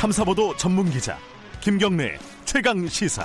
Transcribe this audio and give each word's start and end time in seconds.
탐사보도 0.00 0.56
전문 0.56 0.88
기자 0.88 1.18
김경래 1.60 2.16
최강 2.46 2.88
시사. 2.88 3.22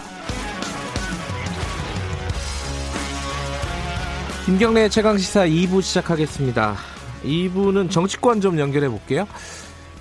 김경래 4.45 4.89
최강 4.89 5.17
시사 5.17 5.47
2부 5.47 5.81
시작하겠습니다. 5.81 6.75
2부는 7.23 7.89
정치권 7.89 8.41
좀 8.41 8.59
연결해 8.59 8.89
볼게요. 8.89 9.25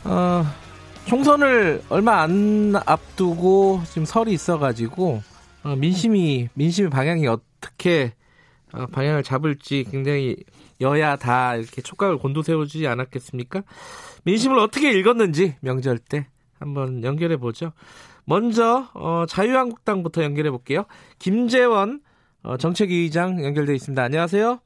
어, 0.03 0.45
총선을 1.07 1.85
얼마 1.91 2.23
안 2.23 2.75
앞두고 2.85 3.83
지금 3.87 4.05
설이 4.05 4.33
있어가지고 4.33 5.23
어, 5.63 5.77
민심이 5.77 6.49
민심의 6.55 6.91
방향이 6.91 7.29
어떻게 7.29 8.15
어, 8.73 8.87
방향을 8.87 9.23
잡을지 9.23 9.87
굉장히 9.93 10.35
여야 10.81 11.15
다 11.15 11.55
이렇게 11.55 11.83
촉각을 11.83 12.19
곤두세우지 12.19 12.89
않았겠습니까? 12.89 13.63
민심을 14.25 14.59
어떻게 14.59 14.91
읽었는지 14.91 15.55
명절 15.61 15.99
때 15.99 16.27
한번 16.59 17.03
연결해 17.03 17.37
보죠. 17.37 17.73
먼저 18.25 18.89
어, 18.95 19.25
자유한국당부터 19.27 20.23
연결해 20.23 20.51
볼게요. 20.51 20.85
김재원 21.19 22.01
어, 22.43 22.57
정책위의장 22.57 23.45
연결돼 23.45 23.75
있습니다. 23.75 24.03
안녕하세요. 24.03 24.59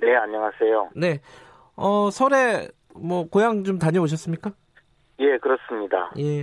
네, 0.00 0.16
안녕하세요. 0.16 0.90
네, 0.96 1.20
어, 1.76 2.10
설에 2.10 2.68
뭐 2.94 3.28
고향 3.28 3.64
좀 3.64 3.78
다녀오셨습니까? 3.78 4.52
예, 5.20 5.38
그렇습니다. 5.38 6.12
예, 6.18 6.42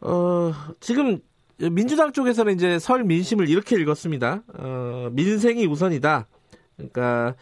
어, 0.00 0.52
지금 0.80 1.18
민주당 1.58 2.12
쪽에서는 2.12 2.54
이제 2.54 2.78
설 2.78 3.04
민심을 3.04 3.48
이렇게 3.48 3.76
읽었습니다. 3.76 4.42
어, 4.58 5.08
민생이 5.12 5.66
우선이다. 5.66 6.26
그러니까 6.76 7.34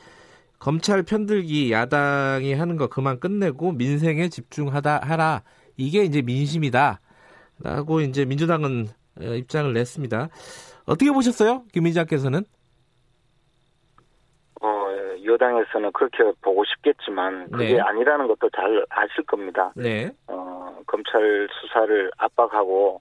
검찰 0.58 1.02
편들기 1.02 1.72
야당이 1.72 2.54
하는 2.54 2.76
거 2.76 2.88
그만 2.88 3.20
끝내고 3.20 3.72
민생에 3.72 4.28
집중하다 4.28 5.00
하라. 5.02 5.42
이게 5.77 6.02
이제 6.02 6.22
민심이다. 6.22 7.00
라고 7.62 8.00
이제 8.00 8.24
민주당은 8.24 8.86
어, 9.20 9.24
입장을 9.24 9.72
냈습니다. 9.72 10.28
어떻게 10.86 11.10
보셨어요? 11.10 11.64
김민장께서는? 11.72 12.44
어, 14.60 14.68
여당에서는 15.24 15.92
그렇게 15.92 16.18
보고 16.41 16.64
싶겠지만 16.64 17.50
그게 17.50 17.74
네. 17.74 17.80
아니라는 17.80 18.27
것도 18.28 18.50
잘 18.50 18.84
아실 18.88 19.24
겁니다. 19.24 19.72
네. 19.77 20.11
어, 20.27 20.77
검찰 20.86 21.48
수사를 21.61 22.11
압박하고 22.16 23.00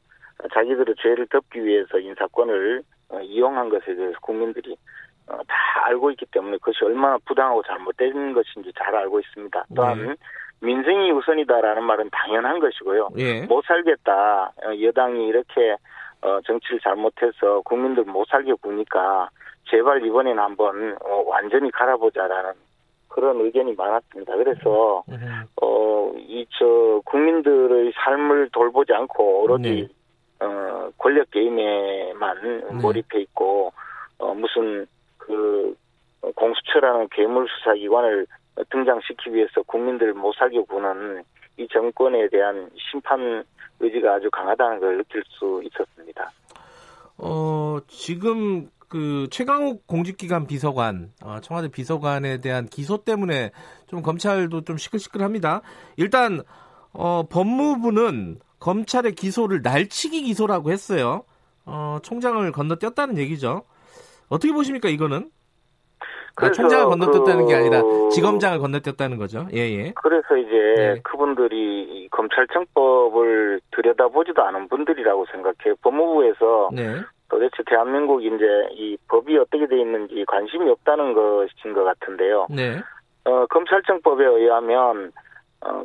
자기들의 0.54 0.96
죄를 1.02 1.28
덮기 1.28 1.64
위해서 1.64 1.98
인사권을 1.98 2.84
어, 3.10 3.20
이용한 3.22 3.70
것에 3.70 3.96
대해서 3.96 4.18
국민들이 4.22 4.74
어, 4.74 4.78
다 5.28 5.86
알고 5.86 6.12
있기 6.12 6.26
때문에 6.28 6.58
그것이 6.58 6.84
얼마나 6.86 7.18
부당하고 7.26 7.64
잘못된 7.64 8.34
것인지 8.34 8.72
잘 8.78 8.96
알고 8.96 9.20
있습니다. 9.20 9.66
또한 9.76 10.08
네. 10.08 10.16
민생이 10.62 11.12
우선이다라는 11.12 11.84
말은 11.84 12.10
당연한 12.12 12.60
것이고요. 12.60 13.10
예. 13.18 13.42
못 13.46 13.64
살겠다. 13.66 14.54
어, 14.66 14.82
여당이 14.82 15.28
이렇게 15.28 15.76
어, 16.22 16.40
정치를 16.46 16.80
잘못해서 16.80 17.62
국민들 17.62 18.04
못 18.06 18.28
살게 18.28 18.54
구니까 18.62 19.30
제발 19.70 20.04
이번에는 20.06 20.42
한번 20.42 20.98
어, 21.06 21.24
완전히 21.28 21.70
갈아보자라는 21.72 22.54
그런 23.08 23.40
의견이 23.42 23.74
많았습니다. 23.76 24.36
그래서 24.36 25.04
음, 25.10 25.44
어, 25.62 26.12
이 26.18 26.46
저 26.58 27.02
국민들의 27.06 27.94
삶을 27.96 28.50
돌보지 28.52 28.94
않고 28.94 29.44
오로지 29.44 29.88
네. 30.40 30.46
어, 30.46 30.90
권력 30.98 31.30
게임에만 31.32 32.80
몰입해 32.82 33.22
있고 33.22 33.72
어, 34.18 34.34
무슨 34.34 34.88
그 35.28 35.76
어, 36.22 36.32
공수처라는 36.32 37.10
괴물 37.12 37.48
수사 37.50 37.74
기관을 37.74 38.26
등장시키기 38.72 39.36
위해서 39.36 39.62
국민들을 39.64 40.14
못 40.14 40.34
살게 40.34 40.60
구는 40.62 41.24
이 41.58 41.68
정권에 41.72 42.28
대한 42.30 42.70
심판 42.90 43.44
의지가 43.80 44.16
아주 44.16 44.30
강하다는 44.32 44.80
걸 44.80 44.98
느낄 44.98 45.22
수 45.28 45.62
있었습니다. 45.64 46.32
어, 47.18 47.78
지금 47.88 48.70
그 48.88 49.28
최강욱 49.30 49.86
공직기관 49.86 50.48
비서관, 50.48 51.12
어, 51.24 51.40
청와대 51.42 51.70
비서관에 51.70 52.40
대한 52.40 52.66
기소 52.66 52.98
때문에 53.04 53.52
좀 53.88 54.02
검찰도 54.02 54.62
좀 54.62 54.78
시끌시끌합니다. 54.78 55.62
일단 55.98 56.42
어, 56.94 57.24
법무부는 57.30 58.40
검찰의 58.60 59.14
기소를 59.14 59.62
날치기 59.62 60.24
기소라고 60.24 60.72
했어요. 60.72 61.24
어, 61.66 62.00
총장을 62.02 62.50
건너뛰었다는 62.52 63.18
얘기죠. 63.18 63.64
어떻게 64.30 64.52
보십니까 64.54 64.90
이거는? 64.90 65.30
아, 66.00 66.06
그래서 66.36 66.54
총장을 66.54 66.86
건너뛰었다는 66.86 67.48
게 67.48 67.56
아니라 67.56 67.82
그- 67.82 68.10
지검장을 68.12 68.60
건너뛰었다는 68.60 69.18
거죠. 69.18 69.48
예, 69.54 69.60
예. 69.60 69.94
그래서 69.96 70.38
이제 70.38 70.52
네. 70.78 71.02
그분들이 71.04 71.56
이 71.84 72.08
검찰청법을 72.10 73.60
들여다보지도 73.72 74.44
않은 74.44 74.68
분들이라고 74.68 75.26
생각해요. 75.32 75.76
법무부에서 75.82 76.70
네. 76.74 77.02
도대체 77.30 77.64
대한민국 77.66 78.24
이제 78.24 78.46
이 78.74 78.98
법이 79.08 79.36
어떻게 79.38 79.68
돼 79.68 79.80
있는지 79.80 80.24
관심이 80.28 80.70
없다는 80.70 81.14
것인 81.14 81.74
것 81.74 81.84
같은데요. 81.84 82.48
네. 82.52 82.78
어, 83.26 83.46
검찰청법에 83.48 84.24
의하면 84.26 85.08
어, 85.08 85.10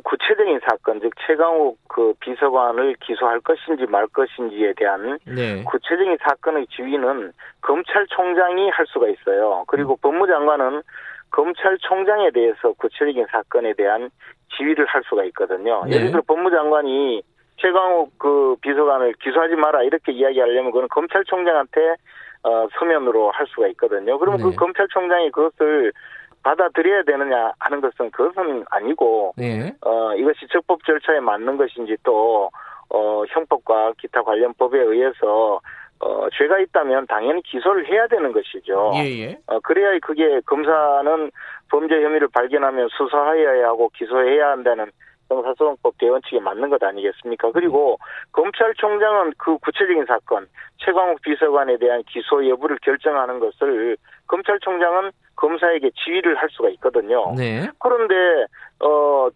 구체적인 0.03 0.59
사건, 0.67 1.01
즉 1.01 1.11
최강욱 1.25 1.77
그 1.87 2.13
비서관을 2.19 2.95
기소할 3.01 3.39
것인지 3.39 3.85
말 3.87 4.07
것인지에 4.07 4.73
대한 4.73 5.17
네. 5.25 5.63
구체적인 5.63 6.17
사건의 6.21 6.67
지휘는 6.67 7.33
검찰총장이 7.61 8.69
할 8.69 8.85
수가 8.87 9.07
있어요. 9.09 9.63
그리고 9.67 9.95
법무장관은 9.97 10.83
검찰총장에 11.31 12.31
대해서 12.31 12.73
구체적인 12.73 13.25
사건에 13.31 13.73
대한 13.73 14.09
지휘를 14.55 14.85
할 14.85 15.01
수가 15.09 15.23
있거든요. 15.25 15.83
네. 15.85 15.95
예를 15.95 16.11
들어 16.11 16.21
법무장관이 16.27 17.23
최강욱 17.57 18.11
그 18.19 18.55
비서관을 18.61 19.13
기소하지 19.13 19.55
마라 19.55 19.83
이렇게 19.83 20.11
이야기하려면 20.11 20.71
그건 20.71 20.87
검찰총장한테 20.89 21.95
어, 22.43 22.67
서면으로 22.77 23.31
할 23.31 23.47
수가 23.47 23.67
있거든요. 23.69 24.19
그러면 24.19 24.37
네. 24.37 24.43
그 24.43 24.55
검찰총장이 24.55 25.31
그것을 25.31 25.93
받아들여야 26.43 27.03
되느냐 27.03 27.53
하는 27.59 27.81
것은 27.81 28.11
그것은 28.11 28.65
아니고 28.69 29.33
네. 29.37 29.73
어, 29.81 30.13
이것이 30.15 30.47
적법 30.51 30.83
절차에 30.85 31.19
맞는 31.19 31.57
것인지 31.57 31.97
또, 32.03 32.49
어, 32.89 33.23
형법과 33.29 33.93
기타 33.97 34.21
관련 34.21 34.53
법에 34.53 34.79
의해서, 34.79 35.59
어, 35.99 36.27
죄가 36.37 36.59
있다면 36.59 37.07
당연히 37.07 37.41
기소를 37.43 37.87
해야 37.87 38.07
되는 38.07 38.31
것이죠. 38.33 38.91
예, 38.95 39.21
예. 39.21 39.37
어, 39.47 39.59
그래야 39.61 39.97
그게 39.99 40.41
검사는 40.45 41.31
범죄 41.69 42.03
혐의를 42.03 42.27
발견하면 42.27 42.89
수사해야 42.89 43.67
하고 43.67 43.89
기소해야 43.95 44.51
한다는 44.51 44.91
형사소송법 45.35 45.97
대원칙에 45.97 46.39
맞는 46.39 46.69
것 46.69 46.81
아니겠습니까? 46.83 47.51
그리고 47.51 47.97
검찰총장은 48.31 49.33
그 49.37 49.57
구체적인 49.57 50.05
사건, 50.05 50.47
최광욱 50.77 51.21
비서관에 51.21 51.77
대한 51.77 52.03
기소 52.07 52.47
여부를 52.47 52.77
결정하는 52.81 53.39
것을 53.39 53.97
검찰총장은 54.27 55.11
검사에게 55.35 55.91
지휘를 55.91 56.35
할 56.35 56.49
수가 56.51 56.69
있거든요. 56.69 57.33
네. 57.35 57.69
그런데 57.79 58.45
어 58.79 59.29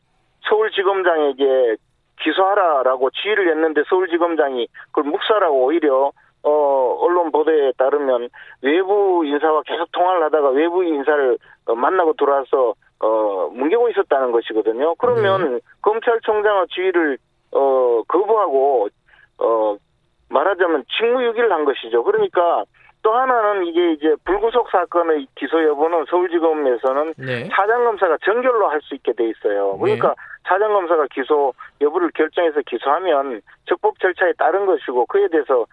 서울지검장에게 0.50 1.78
기소하라라고 2.22 3.10
지휘를 3.12 3.50
했는데 3.50 3.84
서울지검장이 3.90 4.68
그걸 4.92 5.04
묵살하고 5.12 5.66
오히려 5.66 6.12
어 6.44 6.98
언론 7.00 7.32
보도에 7.32 7.74
따르면 7.78 8.30
외부 8.62 9.26
인사와 9.26 9.64
계속 9.64 9.92
통화를 9.92 10.24
하다가 10.24 10.50
외부 10.50 10.84
인사를 10.84 11.38
어, 11.66 11.76
만나고 11.76 12.14
들어와서 12.14 12.74
어 13.00 13.50
뭉개고 13.54 13.90
있었다는 13.90 14.32
것이거든요. 14.32 14.96
그러면 14.96 15.60
검찰총장의 15.82 16.68
지휘를 16.70 17.18
어 17.52 18.02
거부하고 18.08 18.90
어 19.40 19.78
말하자면 20.30 20.86
직무유기를 20.98 21.52
한 21.52 21.66
것이죠. 21.66 22.04
그러니까 22.04 22.64
또 23.04 23.14
하나는 23.14 23.66
이게 23.68 23.94
이제 23.94 24.16
불구속 24.26 24.70
사건의 24.70 25.28
기소 25.36 25.64
여부는 25.64 26.06
서울지검에서는 26.10 27.14
네. 27.18 27.48
사장검사가 27.54 28.18
전결로 28.26 28.68
할 28.68 28.82
수 28.82 28.96
있게 28.96 29.14
돼 29.14 29.30
있어요. 29.30 29.78
그러니까 29.78 30.14
사장검사가 30.48 31.08
기소 31.14 31.54
여부를 31.80 32.10
결정해서 32.16 32.62
기소하면 32.66 33.42
적법 33.66 34.00
절차에 34.00 34.34
따른 34.38 34.66
것이고 34.66 35.06
그에 35.06 35.28
대해서 35.30 35.66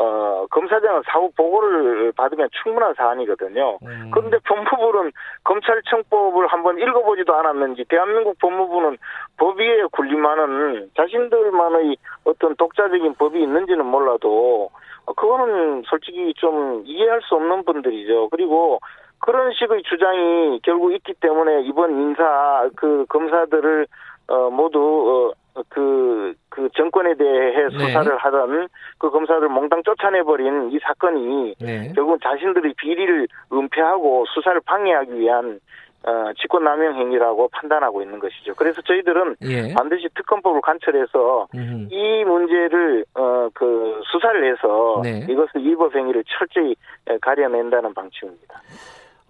어 0.00 0.46
검사장은 0.50 1.02
사후 1.04 1.30
보고를 1.36 2.12
받으면 2.12 2.48
충분한 2.62 2.94
사안이거든요. 2.94 3.76
음. 3.82 4.10
그런데 4.10 4.38
법무부는 4.46 5.12
검찰청법을 5.44 6.46
한번 6.46 6.78
읽어보지도 6.78 7.34
않았는지 7.34 7.84
대한민국 7.84 8.38
법무부는 8.38 8.96
법 9.36 9.60
위에 9.60 9.84
군림하는 9.92 10.90
자신들만의 10.96 11.96
어떤 12.24 12.56
독자적인 12.56 13.14
법이 13.16 13.42
있는지는 13.42 13.84
몰라도 13.84 14.70
어, 15.04 15.12
그거는 15.12 15.82
솔직히 15.86 16.32
좀 16.38 16.82
이해할 16.86 17.20
수 17.20 17.34
없는 17.34 17.64
분들이죠. 17.64 18.30
그리고 18.30 18.80
그런 19.18 19.52
식의 19.52 19.82
주장이 19.82 20.60
결국 20.62 20.94
있기 20.94 21.12
때문에 21.20 21.60
이번 21.64 21.90
인사 22.00 22.70
그 22.74 23.04
검사들을 23.10 23.86
어 24.30 24.50
모두 24.50 25.34
어 25.34 25.40
그 25.68 26.34
그 26.48 26.68
정권에 26.76 27.14
대해 27.14 27.68
네. 27.68 27.70
수사를 27.70 28.16
하던 28.16 28.68
그 28.98 29.10
검사들 29.10 29.48
몽땅 29.48 29.82
쫓아내버린 29.84 30.72
이 30.72 30.78
사건이 30.80 31.54
네. 31.60 31.92
결국은 31.94 32.18
자신들의 32.22 32.74
비리를 32.76 33.28
은폐하고 33.52 34.24
수사를 34.34 34.60
방해하기 34.64 35.18
위한 35.18 35.60
어, 36.02 36.32
직권남용 36.40 36.94
행위라고 36.94 37.48
판단하고 37.48 38.02
있는 38.02 38.18
것이죠. 38.18 38.54
그래서 38.54 38.80
저희들은 38.82 39.36
예. 39.42 39.74
반드시 39.74 40.08
특검법을 40.14 40.62
관철해서 40.62 41.46
음흠. 41.54 41.88
이 41.90 42.24
문제를 42.24 43.04
어, 43.14 43.48
그 43.52 44.00
수사를 44.10 44.50
해서 44.50 45.02
네. 45.02 45.26
이것을 45.28 45.62
위법 45.62 45.94
행위를 45.94 46.24
철저히 46.26 46.74
에, 47.06 47.18
가려낸다는 47.18 47.92
방침입니다. 47.92 48.62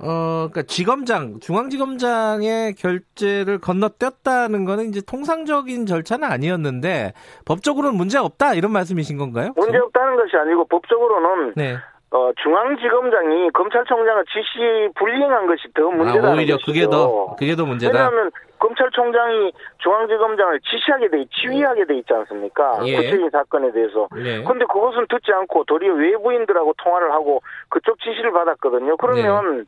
어, 0.03 0.49
그러니까 0.51 0.63
지검장, 0.63 1.41
중앙지검장의 1.41 2.75
결재를 2.75 3.59
건너뛰었다는 3.59 4.65
거는 4.65 4.89
이제 4.89 5.01
통상적인 5.03 5.87
절차는 5.87 6.31
아니었는데 6.31 7.13
법적으로는 7.45 7.97
문제 7.97 8.19
없다 8.19 8.55
이런 8.55 8.73
말씀이신 8.73 9.19
건가요? 9.19 9.53
문제 9.57 9.77
없다는 9.77 10.17
것이 10.17 10.37
아니고 10.37 10.67
법적으로는 10.67 11.53
네. 11.57 11.77
어, 12.13 12.33
중앙지검장이 12.43 13.51
검찰총장을 13.51 14.25
지시 14.27 14.89
불이행한 14.97 15.47
것이 15.47 15.69
더 15.75 15.91
문제다. 15.91 16.29
아, 16.29 16.35
오히려 16.35 16.59
그게 16.65 16.87
더 16.87 17.37
그게 17.39 17.55
더 17.55 17.65
문제다. 17.65 17.93
왜냐하면 17.93 18.33
검찰총장이 18.59 19.53
중앙지검장을 19.79 20.61
지시하게 20.61 21.09
돼, 21.09 21.25
지휘하게 21.33 21.87
돼 21.87 21.99
있지 21.99 22.13
않습니까? 22.13 22.81
예. 22.85 22.97
구체적인 22.97 23.31
사건에 23.31 23.71
대해서. 23.71 24.09
네. 24.13 24.43
근데 24.43 24.65
그것은 24.67 25.07
듣지 25.09 25.33
않고 25.33 25.65
도리어 25.65 25.95
외부인들하고 25.95 26.75
통화를 26.79 27.13
하고 27.13 27.43
그쪽 27.69 28.01
지시를 28.01 28.33
받았거든요. 28.33 28.97
그러면 28.97 29.59
네. 29.59 29.65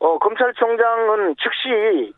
어, 0.00 0.18
검찰총장은 0.18 1.36
즉시 1.40 2.12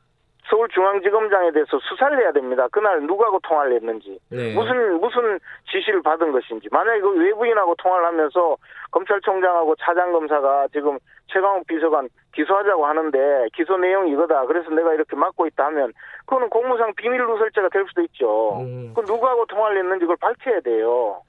서울중앙지검장에 0.48 1.52
대해서 1.52 1.78
수사를 1.78 2.18
해야 2.18 2.32
됩니다. 2.32 2.66
그날 2.70 3.00
누구하고 3.02 3.38
통화를 3.40 3.76
했는지, 3.76 4.18
네. 4.28 4.54
무슨 4.54 5.00
무슨 5.00 5.38
지시를 5.70 6.02
받은 6.02 6.32
것인지. 6.32 6.68
만약에 6.70 7.00
그 7.00 7.10
외부인하고 7.10 7.74
통화를 7.76 8.06
하면서 8.06 8.56
검찰총장하고 8.90 9.76
차장검사가 9.76 10.68
지금 10.72 10.98
최강욱 11.28 11.66
비서관 11.66 12.08
기소하자고 12.34 12.86
하는데 12.86 13.18
기소 13.54 13.76
내용이 13.76 14.12
이거다. 14.12 14.46
그래서 14.46 14.70
내가 14.70 14.94
이렇게 14.94 15.16
맡고 15.16 15.46
있다 15.46 15.66
하면 15.66 15.92
그거는 16.26 16.48
공무상 16.50 16.92
비밀 16.94 17.20
누설죄가 17.20 17.68
될 17.68 17.84
수도 17.88 18.02
있죠. 18.02 18.58
음. 18.60 18.92
그 18.94 19.00
누구하고 19.00 19.46
통화를 19.46 19.78
했는지 19.78 20.00
그걸 20.00 20.16
밝혀야 20.16 20.60
돼요. 20.60 21.22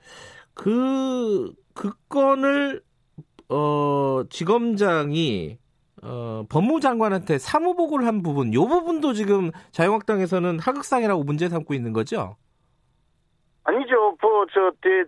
그, 0.56 1.52
그 1.74 1.92
건을, 2.10 2.82
어, 3.50 4.24
지검장이, 4.30 5.58
어, 6.06 6.44
법무장관한테 6.52 7.38
사무보고를 7.38 8.06
한 8.06 8.22
부분, 8.22 8.54
요 8.54 8.68
부분도 8.68 9.14
지금 9.14 9.52
자유한국당에서는 9.72 10.60
하극상이라고 10.60 11.24
문제 11.24 11.48
삼고 11.48 11.74
있는 11.74 11.94
거죠? 11.94 12.36
아니죠. 13.64 14.18
뭐, 14.22 14.46
저, 14.54 14.72
대, 14.82 15.04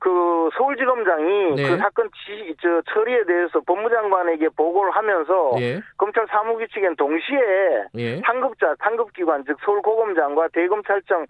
그, 0.00 0.48
서울지검장이 0.56 1.56
네. 1.56 1.62
그 1.68 1.76
사건 1.76 2.08
지, 2.24 2.54
저, 2.62 2.80
처리에 2.92 3.24
대해서 3.24 3.60
법무장관에게 3.66 4.48
보고를 4.50 4.92
하면서 4.92 5.52
예, 5.60 5.80
검찰 5.98 6.26
사무기 6.28 6.66
측엔 6.68 6.96
동시에 6.96 7.84
예. 7.96 8.20
상급자, 8.24 8.74
상급기관, 8.80 9.44
즉 9.46 9.58
서울고검장과 9.64 10.48
대검찰청 10.54 11.26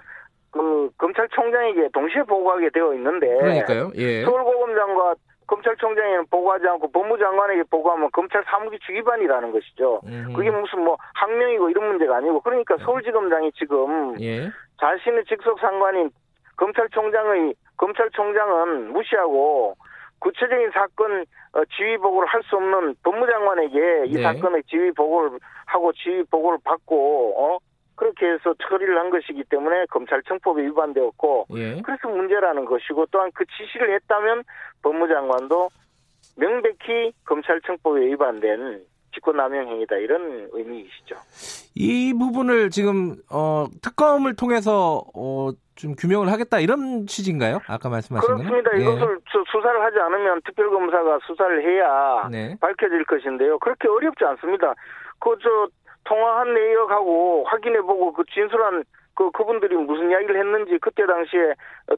그 0.50 0.90
검찰총장에게 0.98 1.88
동시에 1.92 2.22
보고하게 2.22 2.70
되어 2.70 2.94
있는데 2.94 3.26
그러니까요, 3.38 3.90
예. 3.96 4.22
서울고검장과 4.24 5.14
검찰총장에는 5.48 6.26
보고하지 6.30 6.68
않고 6.68 6.92
법무장관에게 6.92 7.64
보고하면 7.70 8.10
검찰 8.12 8.44
사무규칙 8.46 8.90
위반이라는 8.90 9.50
것이죠. 9.50 10.00
음흠. 10.06 10.32
그게 10.34 10.50
무슨 10.50 10.84
뭐 10.84 10.96
학명이고 11.14 11.70
이런 11.70 11.88
문제가 11.88 12.16
아니고 12.18 12.40
그러니까 12.40 12.76
서울지검장이 12.78 13.52
지금 13.52 14.14
예, 14.20 14.50
자신의 14.78 15.24
직속 15.24 15.58
상관인 15.58 16.10
검찰총장의 16.56 17.54
검찰총장은 17.78 18.92
무시하고 18.92 19.74
구체적인 20.20 20.70
사건 20.72 21.24
어, 21.54 21.64
지휘 21.76 21.96
보고를 21.96 22.28
할 22.28 22.42
수 22.42 22.56
없는 22.56 22.94
법무장관에게 23.02 24.04
이 24.06 24.14
네. 24.14 24.22
사건의 24.22 24.62
지휘 24.64 24.90
보고를 24.92 25.38
하고 25.66 25.92
지휘 25.92 26.22
보고를 26.24 26.58
받고 26.62 27.34
어 27.36 27.58
그렇게 27.98 28.26
해서 28.26 28.54
처리를 28.62 28.96
한 28.96 29.10
것이기 29.10 29.42
때문에 29.50 29.86
검찰청법에 29.90 30.62
위반되었고 30.66 31.46
예. 31.56 31.82
그래서 31.82 32.08
문제라는 32.08 32.64
것이고 32.64 33.06
또한 33.10 33.30
그 33.34 33.44
지시를 33.46 33.92
했다면 33.94 34.44
법무장관도 34.82 35.68
명백히 36.36 37.12
검찰청법에 37.24 38.00
위반된 38.06 38.82
직권남용 39.14 39.68
행위다 39.68 39.96
이런 39.96 40.48
의미이시죠. 40.52 41.16
이 41.74 42.12
부분을 42.14 42.70
지금, 42.70 43.16
어, 43.32 43.66
특검을 43.82 44.36
통해서, 44.36 45.02
어, 45.14 45.50
좀 45.74 45.94
규명을 45.96 46.30
하겠다 46.30 46.58
이런 46.60 47.06
취지인가요? 47.06 47.60
아까 47.68 47.88
말씀하신? 47.88 48.26
그렇습니다. 48.36 48.70
예. 48.76 48.82
이것을 48.82 49.18
수- 49.30 49.44
수사를 49.50 49.80
하지 49.82 49.98
않으면 49.98 50.40
특별검사가 50.44 51.18
수사를 51.26 51.62
해야 51.64 52.28
네. 52.30 52.56
밝혀질 52.60 53.04
것인데요. 53.04 53.58
그렇게 53.58 53.88
어렵지 53.88 54.24
않습니다. 54.24 54.74
그저 55.20 55.68
통화한 56.04 56.54
내역하고 56.54 57.44
확인해보고 57.44 58.12
그 58.12 58.24
진술한 58.32 58.84
그 59.14 59.30
그분들이 59.32 59.74
무슨 59.76 60.10
이야기를 60.10 60.38
했는지 60.38 60.78
그때 60.80 61.04
당시에 61.04 61.54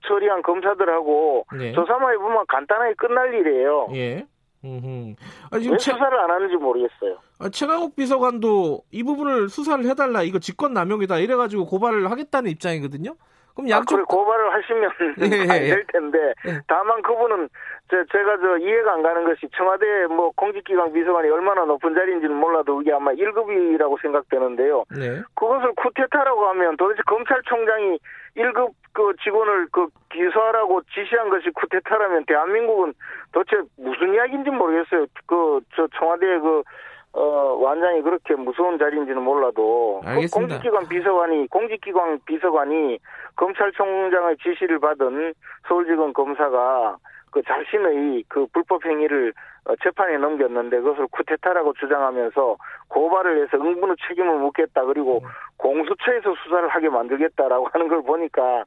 처리한 0.09 0.43
검사들하고 0.43 1.47
네. 1.59 1.73
조사만 1.73 2.15
해보면 2.15 2.47
간단하게 2.49 2.95
끝날 2.95 3.35
일이에요. 3.35 3.89
예. 3.95 4.27
음흠. 4.65 5.15
아, 5.51 5.59
지금 5.59 5.73
왜 5.73 5.79
최, 5.79 5.93
수사를 5.93 6.19
안 6.19 6.31
하는지 6.31 6.57
모르겠어요. 6.57 7.19
아, 7.39 7.49
최강욱 7.49 7.97
비서관도 7.97 8.83
이 8.91 9.03
부분을 9.03 9.49
수사를 9.49 9.85
해달라, 9.87 10.23
이거 10.23 10.39
직권 10.39 10.75
남용이다, 10.75 11.19
이래가지고 11.19 11.67
고발을 11.67 12.11
하겠다는 12.11 12.51
입장이거든요? 12.51 13.15
그럼 13.55 13.67
아, 13.67 13.77
양쪽, 13.77 13.97
그래, 13.97 14.05
고발을 14.09 14.53
하시면 14.53 14.91
예, 15.23 15.37
예, 15.37 15.41
안 15.51 15.63
예. 15.63 15.69
될 15.71 15.85
텐데 15.87 16.35
예. 16.47 16.61
다만 16.67 17.03
그분은 17.03 17.49
저, 17.91 18.05
제가 18.13 18.39
저 18.39 18.59
이해가 18.59 18.93
안 18.93 19.03
가는 19.03 19.25
것이 19.25 19.49
청와대 19.57 20.07
뭐 20.07 20.31
공직기관 20.37 20.93
비서관이 20.93 21.29
얼마나 21.31 21.65
높은 21.65 21.95
자리인지는 21.95 22.35
몰라도 22.37 22.81
이게 22.83 22.93
아마 22.93 23.13
1급이라고 23.13 24.01
생각되는데요. 24.01 24.85
네. 24.97 25.23
그것을 25.35 25.73
쿠데타라고 25.75 26.47
하면 26.49 26.77
도대체 26.77 27.03
검찰총장이 27.07 27.99
1급 28.37 28.73
그 28.93 29.13
직원을 29.23 29.69
그 29.71 29.87
기소하라고 30.13 30.83
지시한 30.93 31.31
것이 31.31 31.51
쿠데타라면 31.51 32.25
대한민국은 32.27 32.93
도대체 33.33 33.63
무슨 33.77 34.15
이야기인지 34.15 34.51
모르겠어요. 34.51 35.07
그 35.27 35.61
저 35.75 35.89
청와대 35.97 36.27
그 36.39 36.63
어, 37.13 37.21
완장이 37.61 38.03
그렇게 38.03 38.35
무서운 38.37 38.79
자리인지는 38.79 39.23
몰라도 39.23 40.01
그 40.05 40.09
알겠습니다. 40.11 40.55
공직기관 40.55 40.89
비서관이 40.89 41.47
공직기관 41.49 42.21
비서관이 42.25 42.99
검찰총장의 43.37 44.37
지시를 44.39 44.79
받은 44.79 45.35
서울지검 45.69 46.13
검사가 46.13 46.97
그 47.33 47.43
자신의 47.43 48.25
그 48.29 48.47
불법 48.53 48.85
행위를 48.85 49.33
어, 49.67 49.75
재판에 49.83 50.19
넘겼는데 50.19 50.79
그것을 50.81 51.07
쿠데타라고 51.09 51.73
주장하면서 51.75 52.57
고발을 52.89 53.43
해서 53.43 53.57
응분의 53.57 53.97
책임을 54.09 54.39
묻겠다. 54.39 54.85
그리고 54.85 55.23
공수처에서 55.59 56.35
수사를 56.43 56.69
하게 56.69 56.89
만들겠다라고 56.89 57.69
하는 57.73 57.89
걸 57.89 58.03
보니까 58.03 58.65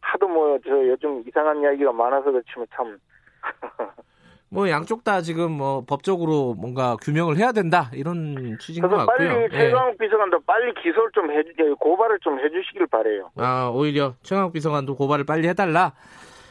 하도 0.00 0.28
뭐 0.28 0.58
저 0.64 0.70
요즘 0.88 1.22
이상한 1.26 1.58
이야기가 1.60 1.92
많아서 1.92 2.32
그렇지만 2.32 2.66
참 2.74 2.98
뭐 4.52 4.68
양쪽 4.68 5.02
다 5.02 5.22
지금 5.22 5.52
뭐 5.52 5.82
법적으로 5.86 6.52
뭔가 6.52 6.96
규명을 7.00 7.38
해야 7.38 7.52
된다 7.52 7.90
이런 7.94 8.58
취지인 8.60 8.82
것 8.82 8.88
그래서 8.88 9.06
같고요. 9.06 9.28
빨리 9.28 9.44
예. 9.44 9.48
최강욱 9.48 9.96
비서관도 9.96 10.40
빨리 10.40 10.74
기소를 10.74 11.10
좀 11.14 11.30
해주 11.30 11.74
고발을 11.80 12.18
좀 12.20 12.38
해주시길 12.38 12.86
바래요. 12.88 13.30
아 13.36 13.70
오히려 13.72 14.14
최강욱 14.22 14.52
비서관도 14.52 14.94
고발을 14.96 15.24
빨리 15.24 15.48
해달라. 15.48 15.94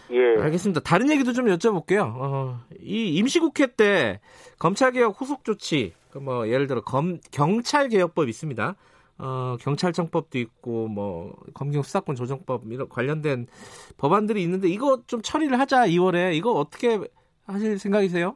예. 0.09 0.41
알겠습니다. 0.41 0.81
다른 0.81 1.11
얘기도 1.11 1.31
좀 1.31 1.45
여쭤볼게요. 1.45 2.11
어, 2.17 2.59
이 2.81 3.15
임시국회 3.17 3.67
때 3.77 4.19
검찰개혁 4.57 5.21
후속 5.21 5.43
조치, 5.43 5.93
그뭐 6.09 6.47
예를 6.49 6.65
들어 6.65 6.81
검, 6.81 7.19
경찰개혁법 7.31 8.27
있습니다. 8.27 8.75
어, 9.19 9.57
경찰청법도 9.61 10.39
있고 10.39 10.87
뭐 10.87 11.35
검경 11.53 11.83
수사권 11.83 12.15
조정법 12.15 12.63
이런 12.71 12.89
관련된 12.89 13.45
법안들이 13.97 14.41
있는데 14.41 14.67
이거 14.69 15.01
좀 15.05 15.21
처리를 15.21 15.59
하자 15.59 15.85
2월에 15.85 16.33
이거 16.33 16.51
어떻게 16.53 16.99
하실 17.47 17.77
생각이세요? 17.79 18.35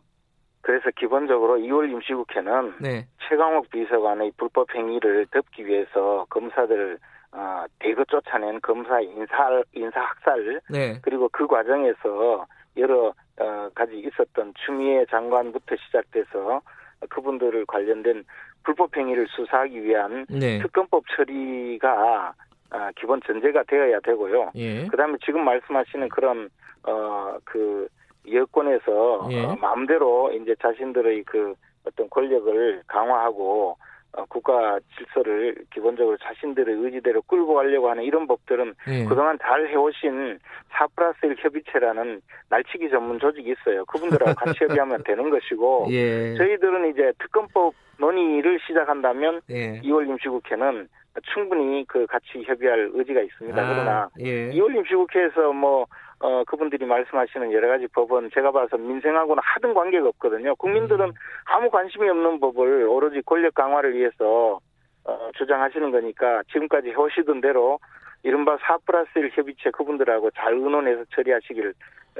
그래서 0.61 0.89
기본적으로 0.95 1.57
2월 1.57 1.91
임시국회는 1.91 2.75
네, 2.81 3.07
최강욱 3.29 3.69
비서관의 3.69 4.31
불법 4.35 4.73
행위를 4.73 5.27
덮기 5.31 5.65
위해서 5.65 6.25
검사들 6.29 6.97
어, 7.31 7.65
대거 7.79 8.05
쫓아낸 8.05 8.59
검사 8.61 8.99
인사 9.01 9.61
인사 9.73 9.99
학살. 9.99 10.61
네, 10.69 10.99
그리고 11.03 11.29
그 11.31 11.45
과정에서 11.45 12.47
여러 12.77 13.13
어, 13.39 13.69
가지 13.75 13.97
있었던 13.99 14.53
추미애 14.65 15.05
장관부터 15.11 15.75
시작돼서 15.75 16.61
그분들을 17.09 17.65
관련된 17.67 18.23
불법 18.63 18.95
행위를 18.97 19.27
수사하기 19.29 19.83
위한 19.83 20.25
네, 20.29 20.59
특검법 20.59 21.03
처리가 21.15 22.33
아, 22.71 22.91
기본 22.95 23.21
전제가 23.21 23.63
되어야 23.63 23.99
되고요. 23.99 24.51
예, 24.55 24.87
그다음에 24.87 25.17
지금 25.23 25.45
말씀하시는 25.45 26.09
그런 26.09 26.49
어그 26.83 27.87
여권에서 28.31 29.27
예. 29.31 29.45
어, 29.45 29.57
마음대로 29.59 30.31
이제 30.31 30.55
자신들의 30.61 31.23
그 31.23 31.53
어떤 31.85 32.09
권력을 32.09 32.81
강화하고 32.87 33.77
어, 34.13 34.25
국가 34.29 34.79
질서를 34.97 35.55
기본적으로 35.73 36.17
자신들의 36.17 36.75
의지대로 36.75 37.21
끌고 37.23 37.53
가려고 37.53 37.89
하는 37.89 38.03
이런 38.03 38.27
법들은 38.27 38.73
예. 38.87 39.05
그동안 39.05 39.37
잘 39.41 39.67
해오신 39.67 40.39
4 40.71 40.87
플러스 40.95 41.25
1 41.25 41.35
협의체라는 41.37 42.21
날치기 42.49 42.89
전문 42.89 43.19
조직이 43.19 43.51
있어요. 43.51 43.83
그분들하고 43.85 44.33
같이 44.35 44.63
협의하면 44.63 45.03
되는 45.05 45.29
것이고 45.29 45.87
예. 45.91 46.35
저희들은 46.35 46.91
이제 46.91 47.11
특검법 47.19 47.73
논의를 47.99 48.59
시작한다면 48.65 49.41
예. 49.49 49.81
2월 49.81 50.07
임시국회는 50.07 50.87
충분히 51.33 51.85
그 51.87 52.05
같이 52.07 52.43
협의할 52.45 52.89
의지가 52.93 53.21
있습니다. 53.21 53.61
아, 53.61 53.73
그러나 53.73 54.09
예. 54.19 54.51
2월 54.51 54.75
임시국회에서 54.75 55.53
뭐 55.53 55.85
어, 56.19 56.43
그분들이 56.45 56.85
말씀하시는 56.85 57.51
여러 57.51 57.67
가지 57.67 57.87
법은 57.87 58.29
제가 58.33 58.51
봐서 58.51 58.77
민생하고는 58.77 59.41
하등 59.43 59.73
관계가 59.73 60.07
없거든요. 60.09 60.55
국민들은 60.55 61.07
음. 61.07 61.13
아무 61.45 61.69
관심이 61.69 62.07
없는 62.09 62.39
법을 62.39 62.87
오로지 62.87 63.21
권력 63.25 63.53
강화를 63.53 63.95
위해서 63.95 64.59
어, 65.03 65.29
주장하시는 65.37 65.91
거니까 65.91 66.41
지금까지 66.51 66.89
해오시던 66.89 67.41
대로 67.41 67.79
이른바 68.25 68.57
4 68.59 68.79
플러스 68.85 69.07
1 69.15 69.29
협의체 69.33 69.69
그분들하고 69.69 70.31
잘 70.31 70.53
의논해서 70.53 71.03
처리하시기를 71.15 71.75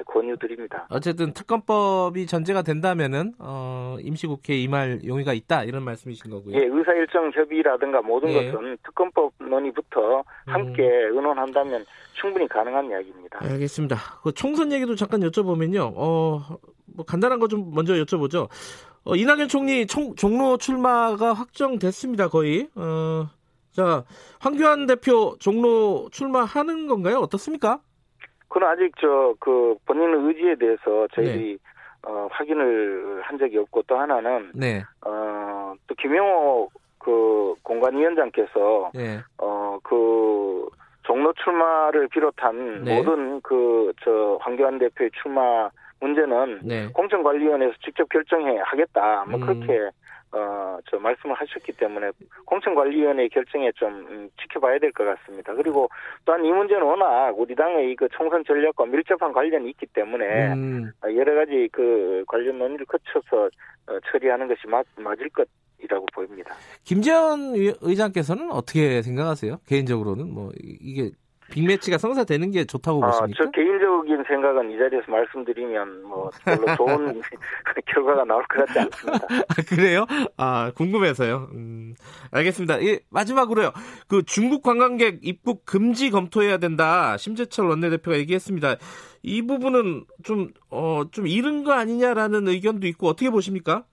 권유드립니다. 0.05 0.85
어쨌든 0.91 1.33
특검법이 1.33 2.27
전제가 2.27 2.61
된다면은 2.61 3.33
어, 3.39 3.97
임시국회 4.01 4.55
임할 4.55 4.99
용의가 5.03 5.33
있다 5.33 5.63
이런 5.63 5.83
말씀이신 5.83 6.29
거고요. 6.29 6.55
예, 6.55 6.65
의사일정 6.65 7.31
협의라든가 7.33 8.01
모든 8.03 8.29
예. 8.29 8.51
것은 8.51 8.77
특검법 8.83 9.33
논의부터 9.39 10.23
함께 10.45 10.83
음. 10.83 11.15
의논한다면 11.17 11.85
충분히 12.13 12.47
가능한 12.47 12.87
이야기입니다. 12.91 13.39
알겠습니다. 13.41 13.95
그 14.21 14.31
총선 14.33 14.71
얘기도 14.71 14.93
잠깐 14.95 15.21
여쭤보면요. 15.21 15.93
어, 15.95 16.39
뭐 16.95 17.05
간단한 17.05 17.39
거 17.39 17.47
좀 17.47 17.73
먼저 17.73 17.93
여쭤보죠. 17.93 18.47
어, 19.05 19.15
이낙연 19.15 19.47
총리 19.47 19.87
총, 19.87 20.13
종로 20.15 20.57
출마가 20.57 21.33
확정됐습니다. 21.33 22.27
거의. 22.27 22.67
어, 22.75 23.27
자, 23.75 24.03
황교안 24.39 24.85
대표 24.85 25.35
종로 25.39 26.07
출마하는 26.11 26.87
건가요? 26.87 27.17
어떻습니까? 27.17 27.79
그건 28.47 28.69
아직 28.69 28.91
저 29.01 29.35
그 29.39 29.75
본인의 29.85 30.27
의지에 30.27 30.55
대해서 30.55 30.81
네. 30.85 31.07
저희들이 31.15 31.57
어, 32.07 32.27
확인을 32.31 33.21
한 33.23 33.37
적이 33.37 33.57
없고 33.59 33.83
또 33.83 33.97
하나는 33.97 34.51
네. 34.53 34.81
어, 35.05 35.73
또 35.87 35.95
김영호 35.95 36.69
그 36.99 37.53
공관위원장께서 37.63 38.91
네. 38.93 39.19
어, 39.39 39.77
그 39.83 40.67
종로 41.03 41.33
출마를 41.33 42.07
비롯한 42.07 42.83
네. 42.85 42.95
모든 42.95 43.41
그 43.41 43.91
저 44.03 44.37
황교안 44.41 44.79
대표의 44.79 45.09
출마 45.21 45.69
문제는 45.99 46.59
네. 46.63 46.87
공천관리위원회에서 46.93 47.73
직접 47.83 48.07
결정해 48.09 48.57
하겠다. 48.63 49.25
뭐 49.27 49.39
음. 49.39 49.45
그렇게 49.45 49.89
어, 50.35 50.77
저 50.89 50.99
말씀을 50.99 51.33
하셨기 51.35 51.71
때문에 51.73 52.11
공천관리위원회 52.45 53.27
결정에 53.29 53.71
좀 53.73 53.89
음, 54.09 54.29
지켜봐야 54.41 54.79
될 54.79 54.91
것 54.91 55.05
같습니다. 55.05 55.53
그리고 55.53 55.87
또한 56.25 56.43
이 56.43 56.51
문제는 56.51 56.83
워낙 56.83 57.31
우리 57.37 57.55
당의 57.55 57.95
그 57.95 58.07
총선 58.09 58.43
전략과 58.45 58.85
밀접한 58.85 59.31
관련이 59.31 59.69
있기 59.71 59.85
때문에 59.87 60.53
음, 60.53 60.91
어, 61.03 61.07
여러 61.15 61.35
가지 61.35 61.69
그 61.71 62.23
관련 62.27 62.57
논의를 62.59 62.85
거쳐서 62.85 63.45
어, 63.87 63.99
처리하는 64.11 64.47
것이 64.47 64.67
맞, 64.67 64.85
맞을 64.97 65.29
것이라고 65.29 66.05
보입니다. 66.13 66.53
김재원 66.83 67.55
의- 67.55 67.75
의장께서는 67.81 68.51
어떻게 68.51 69.01
생각하세요? 69.01 69.57
개인적으로는 69.67 70.33
뭐 70.33 70.51
이- 70.61 70.77
이게 70.81 71.11
빅매치가 71.51 71.97
성사되는 71.97 72.51
게 72.51 72.65
좋다고 72.65 73.03
아, 73.03 73.11
보십니까? 73.11 73.43
저 73.43 73.51
개인적인 73.51 74.23
생각은 74.27 74.71
이 74.71 74.77
자리에서 74.77 75.11
말씀드리면 75.11 76.03
뭐 76.03 76.29
별로 76.43 76.65
좋은 76.75 77.21
결과가 77.85 78.25
나올 78.25 78.43
것 78.43 78.65
같지 78.65 78.79
않습니다. 78.79 79.27
아, 79.29 79.53
그래요? 79.69 80.05
아, 80.37 80.71
궁금해서요. 80.75 81.49
음, 81.53 81.93
알겠습니다. 82.31 82.83
예, 82.83 82.99
마지막으로요. 83.09 83.71
그 84.07 84.23
중국 84.23 84.63
관광객 84.63 85.19
입국 85.21 85.65
금지 85.65 86.09
검토해야 86.09 86.57
된다. 86.57 87.17
심재철 87.17 87.67
원내대표가 87.67 88.17
얘기했습니다. 88.17 88.75
이 89.23 89.41
부분은 89.41 90.05
좀, 90.23 90.49
어, 90.69 91.03
좀 91.11 91.27
이른 91.27 91.63
거 91.63 91.73
아니냐라는 91.73 92.47
의견도 92.47 92.87
있고 92.87 93.07
어떻게 93.07 93.29
보십니까? 93.29 93.85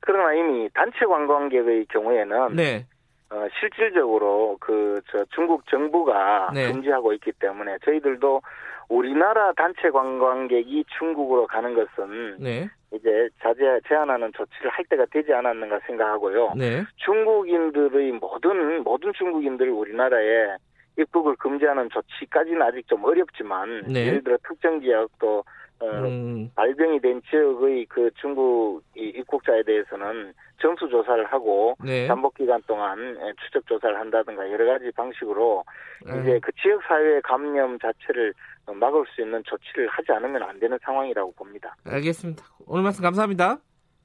그러나 0.00 0.32
이미 0.34 0.68
단체 0.72 1.04
관광객의 1.04 1.86
경우에는 1.90 2.54
네. 2.54 2.86
어, 3.30 3.46
실질적으로 3.60 4.56
그 4.60 4.88
저 5.10 5.24
중국 5.34 5.66
정부가 5.68 6.50
네. 6.54 6.70
금지하고 6.70 7.12
있기 7.14 7.32
때문에 7.32 7.78
저희들도 7.84 8.42
우리나라 8.88 9.52
단체 9.52 9.90
관광객이 9.90 10.84
중국으로 10.98 11.46
가는 11.46 11.74
것은 11.74 12.36
네. 12.38 12.68
이제 12.92 13.28
자제 13.42 13.80
제한하는 13.86 14.32
조치를 14.32 14.70
할 14.70 14.84
때가 14.86 15.04
되지 15.10 15.32
않았는가 15.32 15.80
생각하고요. 15.86 16.52
네. 16.56 16.84
중국인들의 16.96 18.12
모든 18.12 18.82
모든 18.82 19.12
중국인들을 19.12 19.70
우리나라에 19.70 20.56
입국을 20.98 21.36
금지하는 21.36 21.90
조치까지는 21.90 22.62
아직 22.62 22.86
좀 22.88 23.04
어렵지만 23.04 23.84
네. 23.88 24.06
예를 24.06 24.24
들어 24.24 24.36
특정 24.46 24.80
지역 24.80 25.10
또 25.18 25.38
어, 25.38 25.42
음, 25.82 26.50
발병이 26.54 27.00
된 27.00 27.22
지역의 27.30 27.86
그 27.88 28.10
중국 28.20 28.82
이 28.96 29.12
입국자에 29.16 29.62
대해서는 29.62 30.32
전수 30.60 30.88
조사를 30.88 31.24
하고 31.26 31.76
네. 31.84 32.06
잠복 32.06 32.34
기간 32.34 32.60
동안 32.66 33.16
예, 33.20 33.32
추적 33.44 33.64
조사를 33.66 33.98
한다든가 33.98 34.50
여러 34.50 34.66
가지 34.66 34.90
방식으로 34.90 35.64
네. 36.04 36.20
이제 36.20 36.40
그 36.42 36.50
지역 36.60 36.82
사회 36.82 37.20
감염 37.20 37.78
자체를 37.78 38.34
막을 38.66 39.04
수 39.14 39.22
있는 39.22 39.42
조치를 39.44 39.88
하지 39.88 40.12
않으면 40.12 40.42
안 40.42 40.58
되는 40.58 40.78
상황이라고 40.82 41.32
봅니다. 41.32 41.76
알겠습니다. 41.84 42.44
오늘 42.66 42.82
말씀 42.82 43.02
감사합니다. 43.02 43.58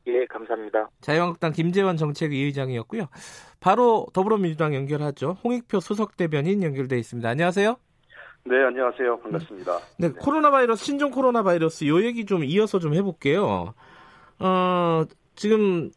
예, 0.08 0.25
감사합니다. 0.25 0.89
자유한국당 1.01 1.53
김재원 1.53 1.98
정책위 1.98 2.44
의장이었고요. 2.44 3.08
바로 3.60 4.06
더불어민주당 4.13 4.75
연결하죠. 4.75 5.38
홍익표 5.44 5.80
수석 5.80 6.18
대변인 6.18 6.62
연결돼 6.62 6.98
있습니다. 6.98 7.27
안녕하세요. 7.27 7.77
네, 8.45 8.62
안녕하세요. 8.62 9.19
반갑습니다. 9.19 9.71
네, 10.00 10.09
코로나 10.09 10.51
바이러스, 10.51 10.83
신종 10.83 11.12
코로나 11.12 11.43
바이러스 11.43 11.85
요 11.88 12.03
얘기 12.03 12.25
좀 12.25 12.43
이어서 12.43 12.77
좀 12.77 12.93
해볼게요. 12.93 13.73
어, 14.39 15.03
지금 15.35 15.91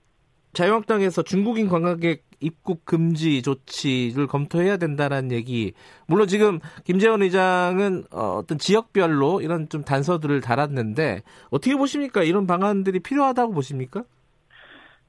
자유한국당에서 0.52 1.22
중국인 1.22 1.68
관광객 1.68 2.24
입국 2.38 2.84
금지 2.84 3.42
조치를 3.42 4.28
검토해야 4.28 4.76
된다는 4.76 5.32
얘기. 5.32 5.72
물론 6.06 6.28
지금 6.28 6.60
김재원 6.84 7.22
의장은 7.22 8.04
어, 8.12 8.36
어떤 8.38 8.58
지역별로 8.58 9.40
이런 9.40 9.68
좀 9.68 9.82
단서들을 9.82 10.40
달았는데 10.40 11.22
어떻게 11.50 11.74
보십니까? 11.74 12.22
이런 12.22 12.46
방안들이 12.46 13.00
필요하다고 13.00 13.54
보십니까? 13.54 14.04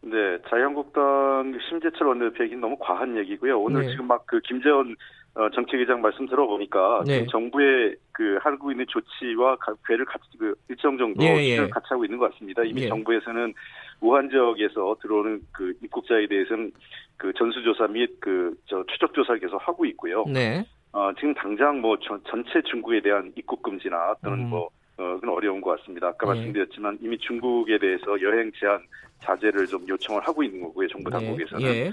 네, 0.02 0.40
자유한국당 0.50 1.54
심재철 1.70 2.08
원내대표 2.08 2.46
얘기는 2.46 2.62
너무 2.62 2.78
과한 2.80 3.18
얘기고요. 3.18 3.60
오늘 3.60 3.82
네. 3.82 3.92
지금 3.92 4.08
막 4.08 4.26
그 4.26 4.40
김재원 4.42 4.96
어, 5.38 5.50
정책위장 5.52 6.02
말씀 6.02 6.26
들어보니까 6.26 7.04
네. 7.06 7.26
정부의 7.28 7.96
그 8.12 8.40
하고 8.42 8.72
있는 8.72 8.86
조치와 8.88 9.58
가- 9.58 9.76
궤를 9.88 10.04
같이 10.06 10.24
그 10.40 10.56
일정 10.68 10.98
정도 10.98 11.24
예, 11.24 11.36
예. 11.44 11.58
같이 11.70 11.86
하고 11.90 12.04
있는 12.06 12.18
것 12.18 12.32
같습니다. 12.34 12.64
이미 12.64 12.84
예. 12.84 12.88
정부에서는 12.88 13.54
우한 14.02 14.30
지역에서 14.32 14.96
들어오는 15.02 15.40
그 15.52 15.74
입국자에 15.84 16.26
대해서는 16.28 16.72
그 17.18 17.32
전수조사 17.34 17.88
및 17.88 18.20
그 18.20 18.56
저 18.66 18.84
추적 18.88 19.14
조사를 19.14 19.40
계속 19.40 19.58
하고 19.68 19.86
있고요. 19.86 20.26
네. 20.28 20.66
어, 20.92 21.12
지금 21.16 21.34
당장 21.36 21.82
뭐 21.82 21.98
전, 22.00 22.20
전체 22.28 22.60
중국에 22.64 23.02
대한 23.02 23.32
입국 23.36 23.62
금지나 23.62 24.16
또는 24.24 24.40
음. 24.46 24.50
뭐 24.50 24.70
어, 24.98 25.14
그건 25.20 25.30
어려운 25.30 25.62
것 25.62 25.80
같습니다. 25.80 26.08
아까 26.08 26.26
예. 26.28 26.34
말씀드렸지만 26.34 26.98
이미 27.02 27.16
중국에 27.20 27.78
대해서 27.78 28.20
여행 28.24 28.52
제한 28.60 28.80
자제를 29.24 29.68
좀 29.68 29.88
요청을 29.88 30.22
하고 30.28 30.42
있는 30.42 30.62
거고요. 30.62 30.88
정부 30.88 31.12
당국에서는 31.12 31.64
예. 31.68 31.92